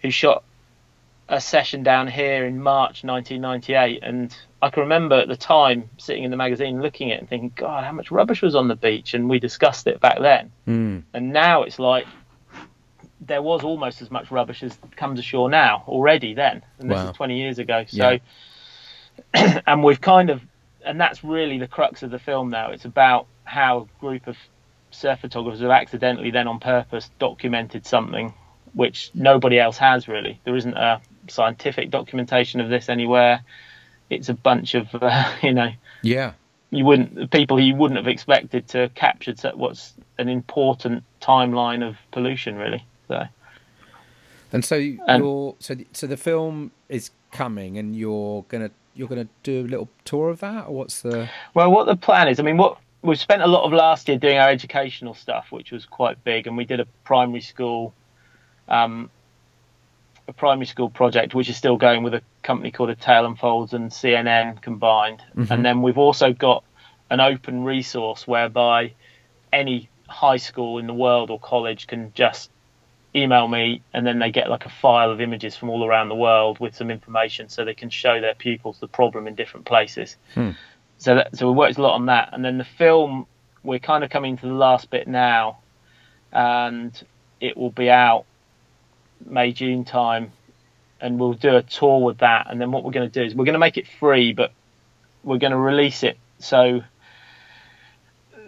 [0.00, 0.44] who shot
[1.28, 6.22] a session down here in March 1998, and I can remember at the time sitting
[6.22, 8.76] in the magazine looking at it and thinking, God, how much rubbish was on the
[8.76, 10.52] beach, and we discussed it back then.
[10.68, 11.02] Mm.
[11.12, 12.06] And now it's like
[13.26, 17.10] there was almost as much rubbish as comes ashore now already then, and this Wow.
[17.10, 17.84] is 20 years ago.
[17.88, 18.18] So,
[19.66, 20.42] and we've kind of,
[20.84, 22.70] and that's really the crux of the film now.
[22.70, 24.36] It's about how a group of
[24.90, 28.34] surf photographers have accidentally, then on purpose, documented something
[28.74, 30.40] which nobody else has really.
[30.44, 33.42] There isn't a scientific documentation of this anywhere.
[34.10, 35.70] It's a bunch of, uh, you know,
[36.02, 36.32] Yeah.
[36.70, 42.56] you wouldn't people you wouldn't have expected to capture what's an important timeline of pollution
[42.56, 42.84] really
[43.14, 43.28] so
[44.52, 44.76] And so
[45.08, 49.62] And- you're so the- so the film is coming, and you're gonna you're gonna do
[49.62, 51.28] a little tour of that, or what's the?
[51.54, 54.16] well what the plan is i mean what we've spent a lot of last year
[54.18, 57.92] doing our educational stuff which was quite big and we did a primary school
[58.68, 59.10] um
[60.28, 63.36] a primary school project which is still going with a company called a tail and
[63.38, 65.50] folds and cnn combined Mhm.
[65.50, 66.62] and then we've also got
[67.10, 68.92] an open resource whereby
[69.52, 72.50] any high school in the world or college can just
[73.14, 76.14] email me and then they get like a file of images from all around the
[76.14, 80.16] world with some information so they can show their pupils the problem in different places.
[80.34, 80.50] Hmm.
[80.98, 82.30] so that so we worked a lot on that.
[82.32, 83.26] And then the film
[83.62, 85.58] we're kind of coming to the last bit now
[86.32, 87.00] and
[87.40, 88.24] it will be out
[89.24, 90.32] may june time
[91.00, 92.48] and we'll do a tour with that.
[92.50, 94.50] And then what we're going to do is we're going to make it free but
[95.22, 96.18] we're going to release it.
[96.40, 96.82] So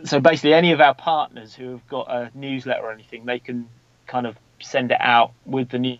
[0.04, 3.68] so basically any of our partners who have got a newsletter or anything they can
[4.06, 5.98] kind of send it out with the new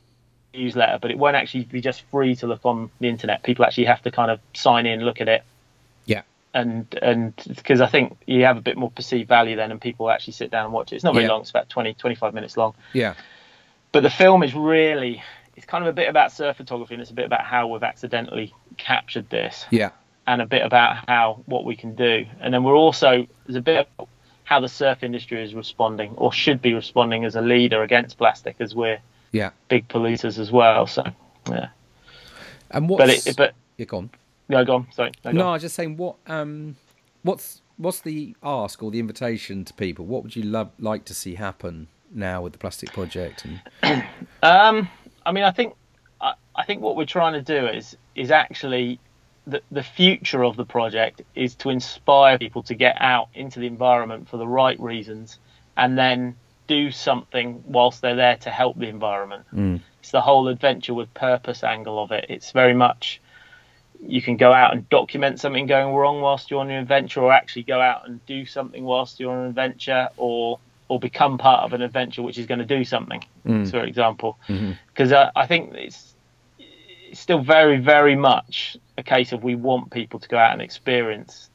[0.55, 3.85] newsletter but it won't actually be just free to look on the internet people actually
[3.85, 5.43] have to kind of sign in look at it
[6.07, 6.23] Yeah.
[6.55, 10.11] and and because i think you have a bit more perceived value then and people
[10.11, 11.33] actually sit down and watch it it's not very Yeah.
[11.33, 13.15] long it's about 20 25 minutes long Yeah.
[13.93, 15.23] but the film is really
[15.57, 17.83] it's kind of a bit about surf photography and it's a bit about how we've
[17.83, 19.91] accidentally captured this Yeah.
[20.27, 23.61] and a bit about how what we can do and then we're also there's a
[23.61, 24.09] bit of
[24.47, 28.57] how the surf industry is responding or should be responding as a leader against plastic
[28.61, 28.99] as we're
[29.33, 29.51] Yeah.
[29.69, 31.03] big polluters as well so
[31.51, 31.69] yeah
[32.71, 32.99] And what?
[32.99, 34.11] but it but yeah, go on.
[34.49, 35.49] no go on sorry no, go No.
[35.51, 36.77] I was just saying what um
[37.23, 40.07] what's what's the ask or the invitation to people?
[40.07, 43.61] What would you love like to see happen now with the plastic project and
[44.43, 44.89] Um,
[45.27, 45.75] I mean, I think
[46.21, 48.99] I, I think what we're trying to do is is actually
[49.47, 53.67] the the future of the project is to inspire people to get out into the
[53.67, 55.39] environment for the right reasons,
[55.77, 56.37] and then
[56.67, 59.45] do something whilst they're there to help the environment.
[59.55, 59.81] Mm.
[60.01, 62.27] It's the whole adventure with purpose angle of it.
[62.29, 63.21] It's very much
[64.01, 67.33] you can go out and document something going wrong whilst you're on an adventure, or
[67.33, 71.65] actually go out and do something whilst you're on an adventure, or or become part
[71.65, 73.25] of an adventure which is going to do something.
[73.47, 73.71] Mm.
[73.71, 74.39] For example,
[74.89, 76.15] because I, I think it's
[76.59, 80.63] it's still very very much a case of we want people to go out and
[80.63, 81.51] experience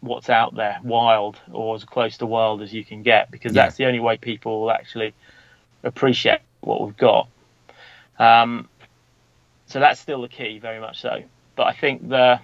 [0.00, 3.64] what's out there wild or as close to wild as you can get because Yeah.
[3.64, 5.14] that's the only way people will actually
[5.82, 7.28] appreciate what we've got.
[8.18, 8.68] Um,
[9.66, 11.22] so that's still the key very much so.
[11.56, 12.40] But i think the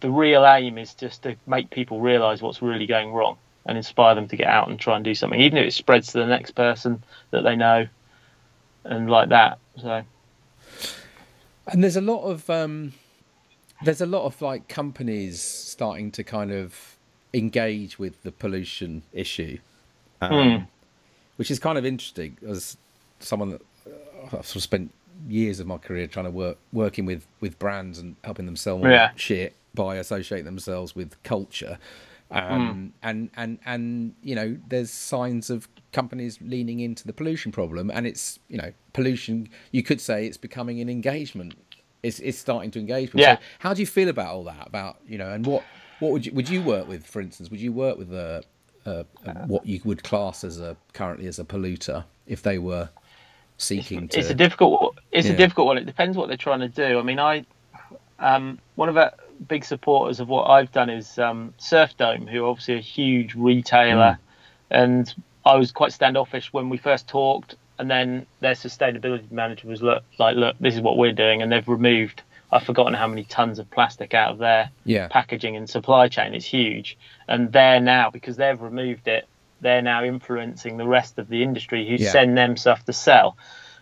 [0.00, 4.14] the real aim is just to make people realize what's really going wrong and inspire
[4.14, 6.26] them to get out and try and do something even if it spreads to the
[6.26, 7.02] next person
[7.32, 7.86] that they know
[8.84, 9.58] and like that.
[9.76, 10.02] So
[11.68, 12.92] And there's a lot of um,
[13.82, 16.96] there's a lot of like companies starting to kind of
[17.32, 19.58] engage with the pollution issue,
[20.20, 20.64] um, Hmm.
[21.36, 22.36] which is kind of interesting.
[22.46, 22.76] As
[23.20, 24.92] someone that uh, I've sort of spent
[25.28, 28.80] years of my career trying to work working with with brands and helping them sell
[28.86, 29.10] Yeah.
[29.16, 31.78] shit by associating themselves with culture.
[32.32, 37.90] Um, and and and you know, there's signs of companies leaning into the pollution problem,
[37.90, 39.48] and it's you know, pollution.
[39.72, 41.54] You could say it's becoming an engagement.
[42.02, 43.12] It's it's starting to engage.
[43.12, 43.20] With.
[43.20, 43.36] Yeah.
[43.36, 44.66] So how do you feel about all that?
[44.66, 45.64] About you know, and what
[45.98, 47.06] what would you would you work with?
[47.06, 48.42] For instance, would you work with a,
[48.86, 52.88] a, a what you would class as a currently as a polluter if they were
[53.58, 54.18] seeking to?
[54.18, 55.34] it's a difficult it's Yeah.
[55.34, 57.44] a difficult one it depends what they're trying to do i mean i
[58.18, 59.12] um, one of our
[59.48, 64.18] big supporters of what i've done is um, Surfdome who are obviously a huge retailer
[64.70, 65.14] and
[65.44, 70.02] i was quite standoffish when we first talked and then their sustainability manager was look
[70.18, 72.22] like look this is what we're doing and they've removed
[72.52, 75.08] i've forgotten how many tons of plastic out of their yeah.
[75.08, 76.96] packaging and supply chain is huge
[77.28, 79.26] and they're now because they've removed it
[79.60, 82.10] they're now influencing the rest of the industry who Yeah.
[82.10, 83.36] send them stuff to sell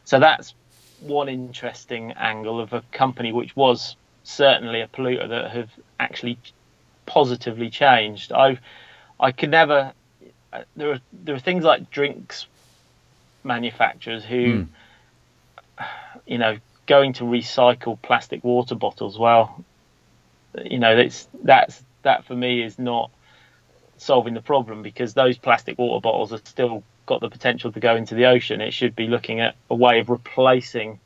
[0.04, 0.54] so that's
[1.00, 6.38] one interesting angle of a company which was certainly a polluter that have actually
[7.06, 8.32] positively changed.
[8.32, 8.59] I
[9.18, 9.92] I could never.
[10.53, 12.46] Uh, There are there are things like drinks
[13.44, 14.66] manufacturers who,
[16.26, 19.18] you know, going to recycle plastic water bottles.
[19.18, 19.64] Well,
[20.64, 23.11] you know, that's that's that for me is not
[23.96, 27.96] solving the problem because those plastic water bottles are still got the potential to go
[27.96, 28.61] into the ocean.
[28.61, 31.01] It should be looking at a way of replacing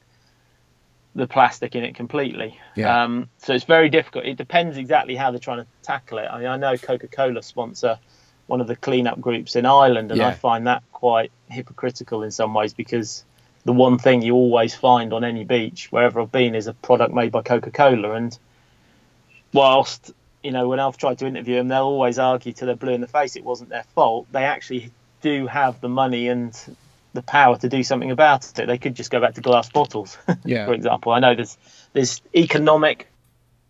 [1.14, 2.59] the plastic in it completely.
[2.74, 3.03] Yeah.
[3.03, 4.24] Um, so it's very difficult.
[4.24, 6.26] It depends exactly how they're trying to tackle it.
[6.30, 7.99] I mean, I know Coca-Cola sponsor
[8.53, 12.53] one of the cleanup groups in Ireland, and I find that quite hypocritical in some
[12.53, 13.24] ways because
[13.64, 17.14] the one thing you always find on any beach wherever I've been is a product
[17.14, 18.38] made by Coca-Cola, and
[19.55, 22.92] whilst you know when I've tried to interview them, they'll always argue till they're blue
[22.92, 24.26] in the face it wasn't their fault.
[24.32, 24.90] They actually
[25.22, 26.53] do have the money and
[27.14, 28.66] the power to do something about it.
[28.66, 30.66] They could just go back to glass bottles, Yeah.
[30.66, 31.12] for example.
[31.12, 31.57] I know there's
[31.94, 33.09] there's economic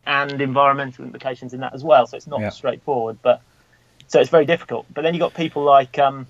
[0.05, 2.49] and environmental implications in that as well, so it's not Yeah.
[2.49, 3.19] straightforward.
[3.23, 3.43] But
[4.13, 4.85] so it's very difficult.
[4.93, 6.27] But then you have got people like um,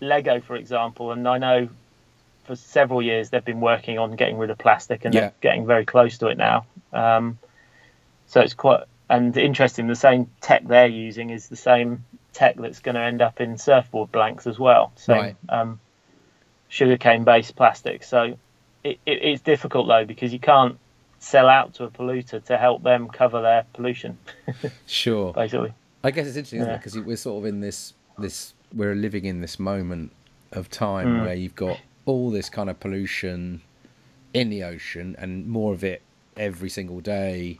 [0.00, 1.68] Lego, for example, and I know
[2.42, 5.20] for several years they've been working on getting rid of plastic, and Yeah.
[5.20, 6.66] they're getting very close to it now.
[6.92, 7.38] Um,
[8.26, 9.86] so it's quite and interesting.
[9.86, 13.58] The same tech they're using is the same tech that's going to end up in
[13.58, 14.90] surfboard blanks as well.
[14.96, 15.36] Same Right.
[15.50, 15.78] um,
[16.68, 18.02] sugarcane based plastic.
[18.02, 18.36] So
[18.82, 20.78] it, it, it's difficult though because you can't
[21.20, 24.18] sell out to a polluter to help them cover their pollution,
[24.86, 25.32] Sure.
[25.32, 25.72] basically.
[26.04, 26.72] I guess it's interesting, isn't it?
[26.74, 26.76] Yeah.
[26.78, 30.12] Because we're sort of in this this we're living in this moment
[30.52, 31.24] of time Mm.
[31.24, 33.62] where you've got all this kind of pollution
[34.32, 36.02] in the ocean and more of it
[36.36, 37.58] every single day,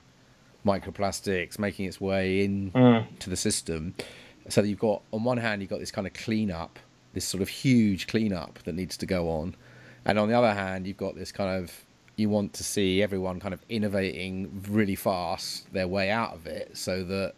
[0.65, 3.07] microplastics making its way in Mm.
[3.21, 3.95] to the system.
[4.49, 6.79] So you've got on one hand you've got this kind of cleanup,
[7.15, 9.55] this sort of huge cleanup that needs to go on,
[10.05, 11.85] and on the other hand you've got this kind of
[12.17, 16.77] you want to see everyone kind of innovating really fast their way out of it
[16.77, 17.35] so that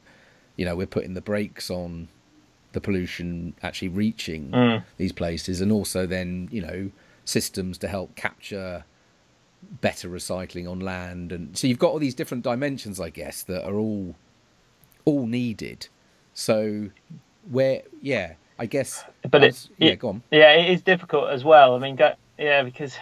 [0.57, 2.09] you know we're putting the brakes on
[2.73, 4.83] the pollution actually reaching Mm.
[4.97, 6.91] these places and also then you know
[7.25, 8.85] systems to help capture
[9.81, 13.67] better recycling on land and so you've got all these different dimensions i guess that
[13.67, 14.15] are all
[15.05, 15.89] all needed
[16.35, 16.89] so
[17.51, 21.31] where yeah i guess But I it- yeah it- go on Yeah, it is difficult
[21.31, 21.75] as well.
[21.75, 22.95] I mean, go, yeah, because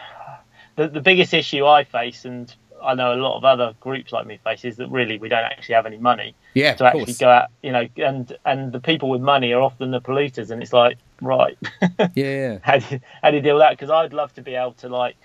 [0.77, 2.53] the the biggest issue I face, and
[2.83, 5.45] I know a lot of other groups like me face, is that really we don't
[5.45, 7.19] actually have any money yeah to actually course.
[7.19, 10.63] go out, you know, and and the people with money are often the polluters, and
[10.63, 11.59] it's like, right,
[11.99, 12.59] yeah yeah.
[12.63, 13.71] How do you, how do you deal with that?
[13.71, 15.17] Because I'd love to be able to like,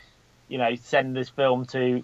[0.48, 2.04] you know, send this film to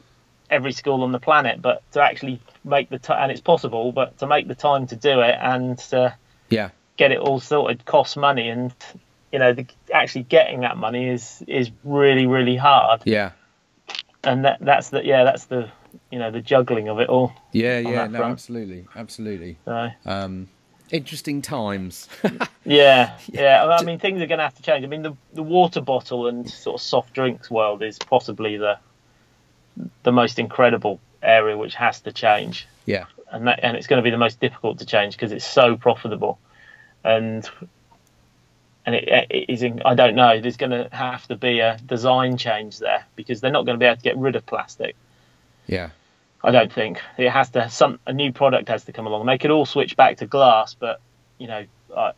[0.50, 4.18] every school on the planet, but to actually make the time, and it's possible, but
[4.20, 6.16] to make the time to do it and to
[6.50, 6.70] yeah.
[6.98, 8.74] get it all sorted costs money, and
[9.32, 13.32] you know, the, actually getting that money is is really really hard, yeah.
[14.24, 15.70] And that that's the yeah that's the
[16.12, 17.34] you know the juggling of it all.
[17.52, 18.32] yeah yeah no front.
[18.34, 19.90] absolutely absolutely So.
[20.06, 20.48] um
[20.92, 22.08] interesting times
[22.64, 23.64] Yeah, yeah.
[23.80, 24.84] I mean, things are going to have to change.
[24.84, 28.80] I mean, the the water bottle and sort of soft drinks world is possibly the
[30.04, 34.04] the most incredible area which has to change, yeah and that, and it's going to
[34.04, 36.40] be the most difficult to change because it's so profitable,
[37.04, 37.50] and
[38.86, 39.62] and it, it is.
[39.64, 40.40] In, I don't know.
[40.40, 43.80] There's going to have to be a design change there because they're not going to
[43.80, 44.96] be able to get rid of plastic.
[45.68, 45.90] Yeah
[46.46, 47.70] I don't think it has to.
[47.72, 49.26] Some a new product has to come along.
[49.26, 51.02] They could all switch back to glass, but
[51.40, 51.66] you know,
[51.98, 52.12] I,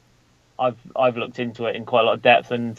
[0.59, 2.77] I've I've looked into it in quite a lot of depth, and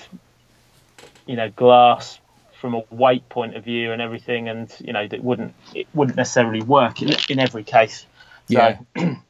[1.26, 2.20] you know, glass
[2.60, 6.18] from a weight point of view and everything, and you know, it wouldn't it wouldn't
[6.18, 8.04] necessarily work in, in every case.
[8.50, 9.14] So, Yeah.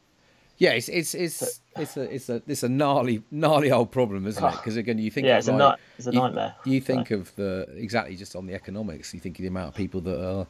[0.60, 4.42] Yeah, it's it's it's it's a it's a it's a gnarly gnarly old problem, isn't
[4.42, 4.46] it?
[4.46, 4.50] Ah.
[4.50, 6.56] Because again, you think yeah, it's a like, night, it's a nightmare.
[6.64, 9.14] You think of the exactly just on the economics.
[9.14, 10.48] You think of the amount of people that are,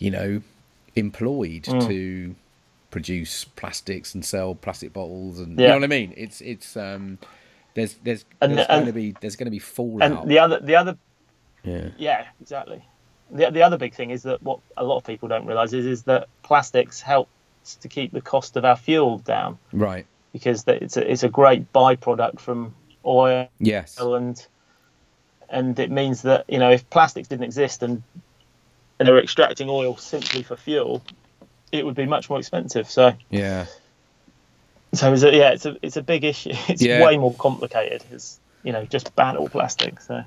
[0.00, 0.42] you know,
[0.96, 1.86] employed Mm.
[1.86, 2.34] to
[2.90, 5.62] produce plastics and sell plastic bottles, and Yeah.
[5.62, 6.12] you know what I mean.
[6.16, 7.18] It's it's um,
[7.74, 10.10] there's there's And- there's and- going to be there's going to be fallout.
[10.22, 10.96] and the other the other
[11.62, 12.82] yeah, Yeah, exactly.
[13.30, 15.86] The, the other big thing is that what a lot of people don't realise is,
[15.86, 20.04] is that plastics helps to keep the cost of our fuel down right.
[20.32, 22.74] because that it's a, it's a great byproduct from
[23.06, 23.98] oil Yes.
[24.00, 24.44] and
[25.48, 28.02] and it means that you know if plastics didn't exist and
[29.00, 31.02] and they were extracting oil simply for fuel,
[31.72, 32.88] it would be much more expensive.
[32.88, 33.64] So Yeah.
[34.94, 36.52] so it's a, yeah, it's a it's a big issue.
[36.68, 37.02] It's Yeah.
[37.02, 38.04] way more complicated.
[38.12, 40.00] It's you know just ban all plastic.
[40.00, 40.22] So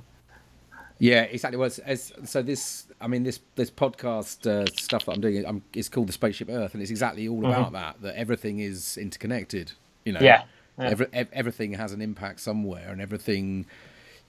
[1.00, 1.58] Yeah, exactly.
[1.58, 5.62] Well, as, so this, I mean, this this podcast uh, stuff that I'm doing, I'm,
[5.74, 8.02] it's called the Spaceship Earth, and it's exactly all about that.
[8.02, 9.74] That everything is interconnected.
[10.06, 10.26] You know, Mm-hmm.
[10.26, 10.44] Yeah,
[10.80, 10.90] yeah.
[10.90, 13.66] Every, ev- everything has an impact somewhere, and everything,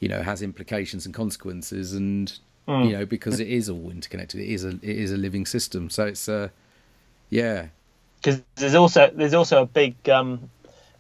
[0.00, 2.88] you know, has implications and consequences, and Mm.
[2.88, 4.40] you know, because it is all interconnected.
[4.40, 5.90] It is a it is a living system.
[5.90, 6.48] So it's uh,
[7.28, 7.68] yeah,
[8.16, 10.50] because there's also there's also a big um,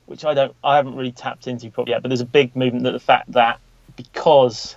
[0.06, 2.84] which I don't I haven't really tapped into properly yet, but there's a big movement
[2.84, 3.60] that the fact that
[3.96, 4.76] because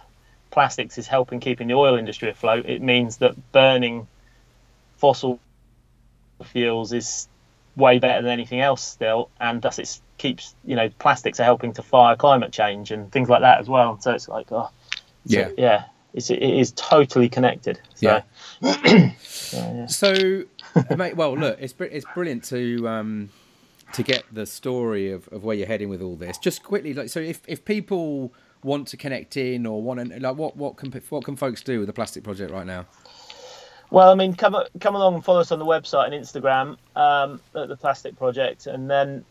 [0.51, 4.07] plastics is helping keeping the oil industry afloat, it means that burning
[4.97, 5.39] fossil
[6.43, 7.27] fuels is
[7.75, 11.73] way better than anything else still, and thus it keeps you know plastics are helping
[11.73, 13.99] to fire climate change and things like that as well.
[13.99, 14.69] So it's like oh
[15.25, 15.49] Yeah.
[15.57, 15.83] yeah,
[16.13, 17.79] it's, it is totally connected.
[17.95, 18.21] So,
[18.61, 19.11] Yeah.
[19.21, 19.85] so, yeah.
[19.87, 20.43] So,
[20.95, 23.29] mate, well, look, it's it's brilliant to um,
[23.93, 26.37] to get the story of, of where you're heading with all this.
[26.37, 28.33] Just quickly, like, so if, if people
[28.63, 31.79] want to connect in or want to, like, what what can what can folks do
[31.79, 32.85] with the Plastic Project right now?
[33.89, 37.39] Well, I mean, come come along and follow us on the website and Instagram um,
[37.55, 39.23] at the Plastic Project, and then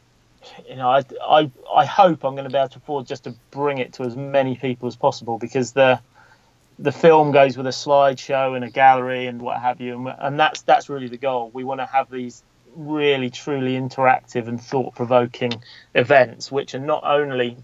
[0.69, 3.35] you know, I, I I hope I'm going to be able to afford just to
[3.51, 6.01] bring it to as many people as possible because the
[6.79, 10.41] the film goes with a slideshow and a gallery and what have you, and, and
[10.41, 11.51] that's that's really the goal.
[11.53, 12.43] We want to have these
[12.75, 15.63] really truly interactive and thought provoking
[15.95, 17.57] events, which are not only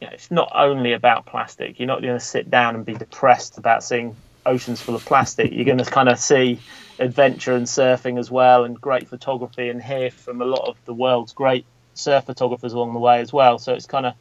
[0.00, 1.78] you know, it's not only about plastic.
[1.78, 5.52] You're not going to sit down and be depressed about seeing oceans full of plastic.
[5.52, 6.60] You're going to kind of see
[6.98, 10.94] adventure and surfing as well, and great photography, and hear from a lot of the
[10.94, 11.64] world's great
[11.94, 13.58] surf photographers along the way as well.
[13.58, 14.14] So it's kind of,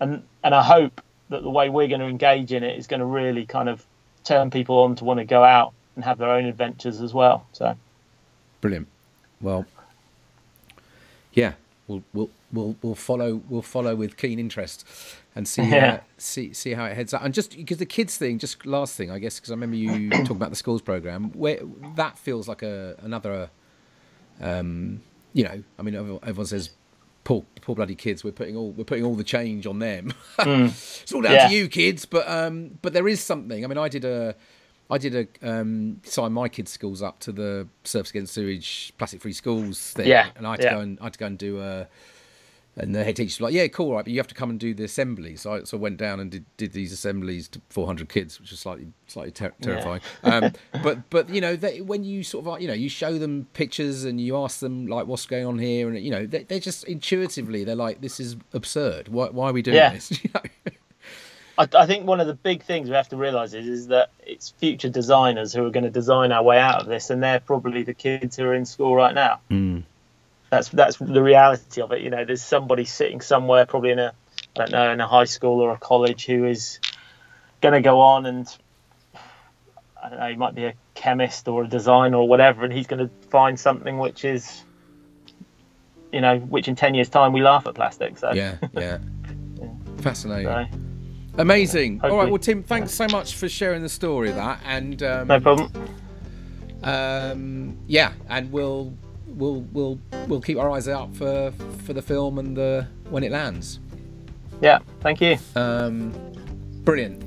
[0.00, 1.00] and and I hope
[1.34, 3.84] that the way we're going to engage in it is going to really kind of
[4.24, 7.46] turn people on to want to go out and have their own adventures as well.
[7.52, 7.76] So
[8.60, 8.88] Brilliant.
[9.40, 9.66] Well,
[11.32, 11.52] yeah,
[11.86, 14.86] we'll we'll we'll we'll follow we'll follow with keen interest
[15.34, 15.94] and see Yeah.
[15.94, 17.22] uh, see see how it heads up.
[17.24, 20.10] And just because the kids thing, just last thing, I guess, because I remember you
[20.10, 21.58] talking about the schools program, where
[21.96, 23.50] that feels like a another,
[24.40, 26.70] um, you know, I mean, everyone everyone says.
[27.24, 28.22] Poor, poor bloody kids.
[28.22, 30.12] We're putting all we're putting all the change on them.
[30.38, 31.48] it's all down Yeah.
[31.48, 32.04] to you, kids.
[32.04, 33.64] But um, but there is something.
[33.64, 34.34] I mean, I did a
[34.90, 39.22] I did a um, sign my kids' schools up to the Surfers Against Sewage Plastic
[39.22, 40.74] Free Schools thing, Yeah, and I had to yeah.
[40.74, 41.88] go and I had to go and do a.
[42.76, 44.58] And the head teacher was like, "Yeah, cool, right, but you have to come and
[44.58, 47.60] do the assembly." So I, so I went down and did, did these assemblies to
[47.68, 50.00] 400 kids, which was slightly slightly ter- terrifying.
[50.24, 50.52] Um,
[50.82, 53.46] but but you know, they, when you sort of like, you know you show them
[53.52, 56.58] pictures and you ask them like what's going on here, and you know they, they're
[56.58, 59.06] just intuitively they're like, "This is absurd.
[59.08, 59.92] Why, why are we doing Yeah.
[59.92, 60.40] this?" You know?
[61.56, 64.10] I, I think one of the big things we have to realise is, is that
[64.26, 67.38] it's future designers who are going to design our way out of this, and they're
[67.38, 69.38] probably the kids who are in school right now.
[70.54, 72.02] That's that's the reality of it.
[72.02, 74.12] You know, there's somebody sitting somewhere, probably in a
[74.56, 76.78] I don't know, in a high school or a college, who is
[77.60, 78.46] going to go on and
[80.00, 82.86] I don't know, he might be a chemist or a designer or whatever, and he's
[82.86, 84.62] going to find something which is,
[86.12, 88.16] you know, which in ten years' time we laugh at plastic.
[88.18, 88.98] So yeah, yeah,
[89.98, 90.46] fascinating.
[90.46, 90.66] so,
[91.36, 92.00] Amazing.
[92.04, 92.28] All right.
[92.28, 94.60] Well, Tim, thanks so much for sharing the story of that.
[94.64, 95.72] And um, no problem.
[96.84, 98.96] um, yeah, and we'll
[99.36, 101.52] we'll we'll we'll keep our eyes out for
[101.84, 103.80] for the film and the when it lands.
[104.60, 105.36] Yeah, thank you.
[105.56, 106.12] Um,
[106.84, 107.22] brilliant.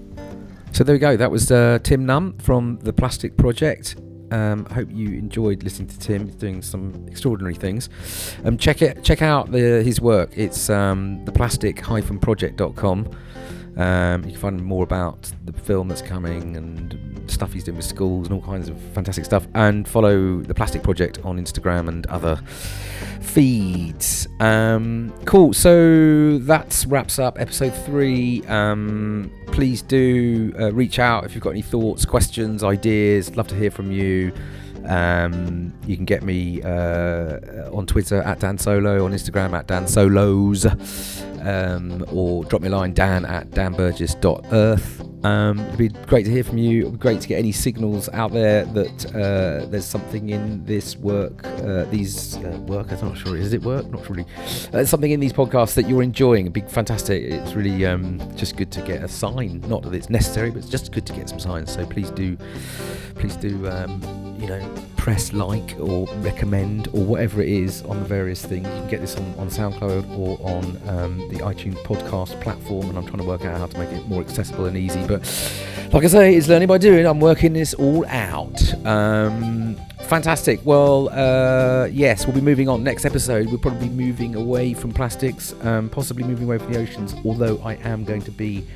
[0.72, 1.18] So there we go.
[1.18, 3.95] That was uh, Tim Nunn from the Plastic Project.
[4.32, 6.26] Um, hope you enjoyed listening to Tim.
[6.26, 7.89] He's doing some extraordinary things.
[8.43, 9.03] Um, check it.
[9.03, 10.32] Check out the, his work.
[10.36, 13.18] It's um, theplastic-project.com.
[13.78, 17.86] Um, you can find more about the film that's coming and stuff he's doing with
[17.86, 19.47] schools and all kinds of fantastic stuff.
[19.54, 22.37] And follow the Plastic Project on Instagram and other
[23.21, 24.28] feeds.
[24.39, 25.54] Um, cool.
[25.54, 28.43] So that wraps up episode three.
[28.47, 33.36] Um, please do uh, reach out if you've got any thoughts, questions, ideas.
[33.36, 34.33] Love to hear from you.
[34.88, 39.88] Um, you can get me uh, on Twitter at Dan Solo, on Instagram at Dan
[39.88, 40.66] Solos,
[41.42, 45.04] um, or drop me a line Dan at danburgess.earth.
[45.26, 46.82] Um, it'd be great to hear from you.
[46.82, 50.96] It'd be great to get any signals out there that uh, there's something in this
[50.96, 52.92] work, uh, these uh, work.
[52.92, 53.36] I'm not sure.
[53.36, 53.89] Is it work?
[53.89, 54.26] Not really.
[54.72, 56.46] Uh, something in these podcasts that you're enjoying.
[56.46, 57.24] It'd be fantastic.
[57.24, 59.62] It's really um, just good to get a sign.
[59.68, 61.74] Not that it's necessary, but it's just good to get some signs.
[61.74, 62.38] So please do,
[63.16, 63.68] please do.
[63.68, 68.68] Um, you know, press like or recommend or whatever it is on the various things.
[68.68, 72.97] You can get this on, on SoundCloud or on um, the iTunes podcast platform, and
[72.97, 75.05] I'm trying to work out how to make it more accessible and easy.
[75.08, 75.22] But
[75.93, 77.05] like I say, it's learning by doing.
[77.05, 78.62] I'm working this all out.
[78.86, 80.59] Um, fantastic.
[80.66, 82.84] Well, uh, yes, we'll be moving on.
[82.84, 86.80] Next episode, we'll probably be moving away from plastics, um, possibly moving away from the
[86.80, 88.68] oceans, although I am going to be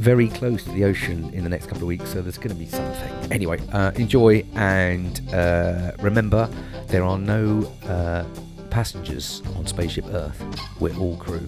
[0.00, 2.54] very close to the ocean in the next couple of weeks, so there's going to
[2.54, 3.30] be something.
[3.30, 6.48] Anyway, uh, enjoy and uh, remember
[6.86, 8.24] there are no uh,
[8.70, 10.42] passengers on Spaceship Earth.
[10.80, 11.46] We're all crew.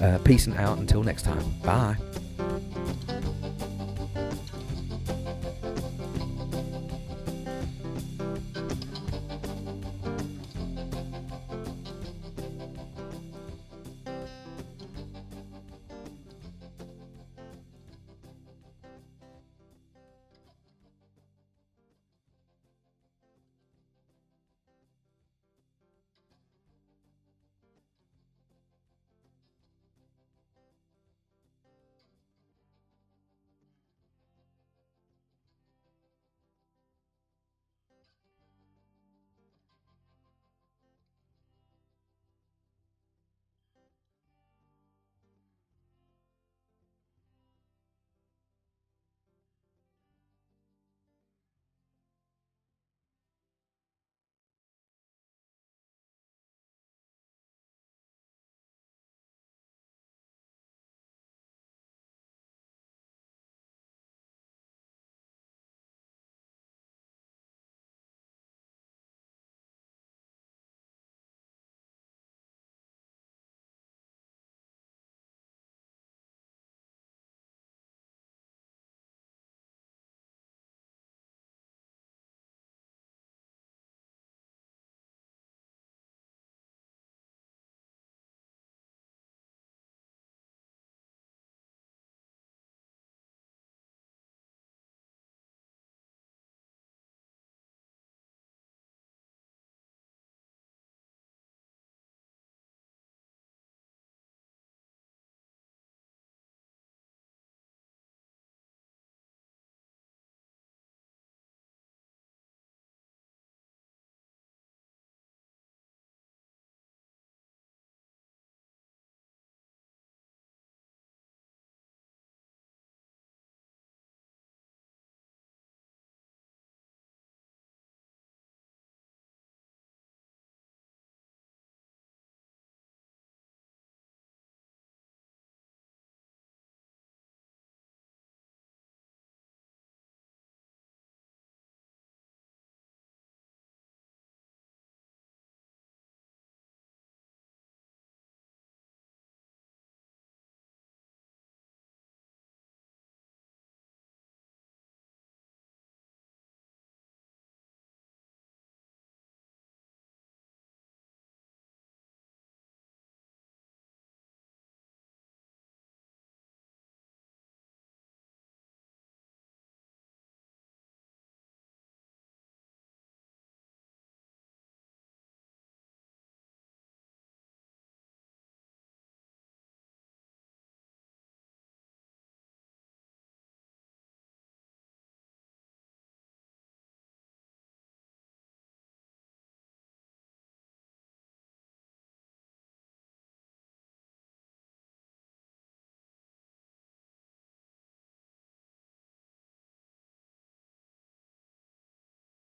[0.00, 1.44] Uh, peace and out until next time.
[1.62, 1.96] Bye.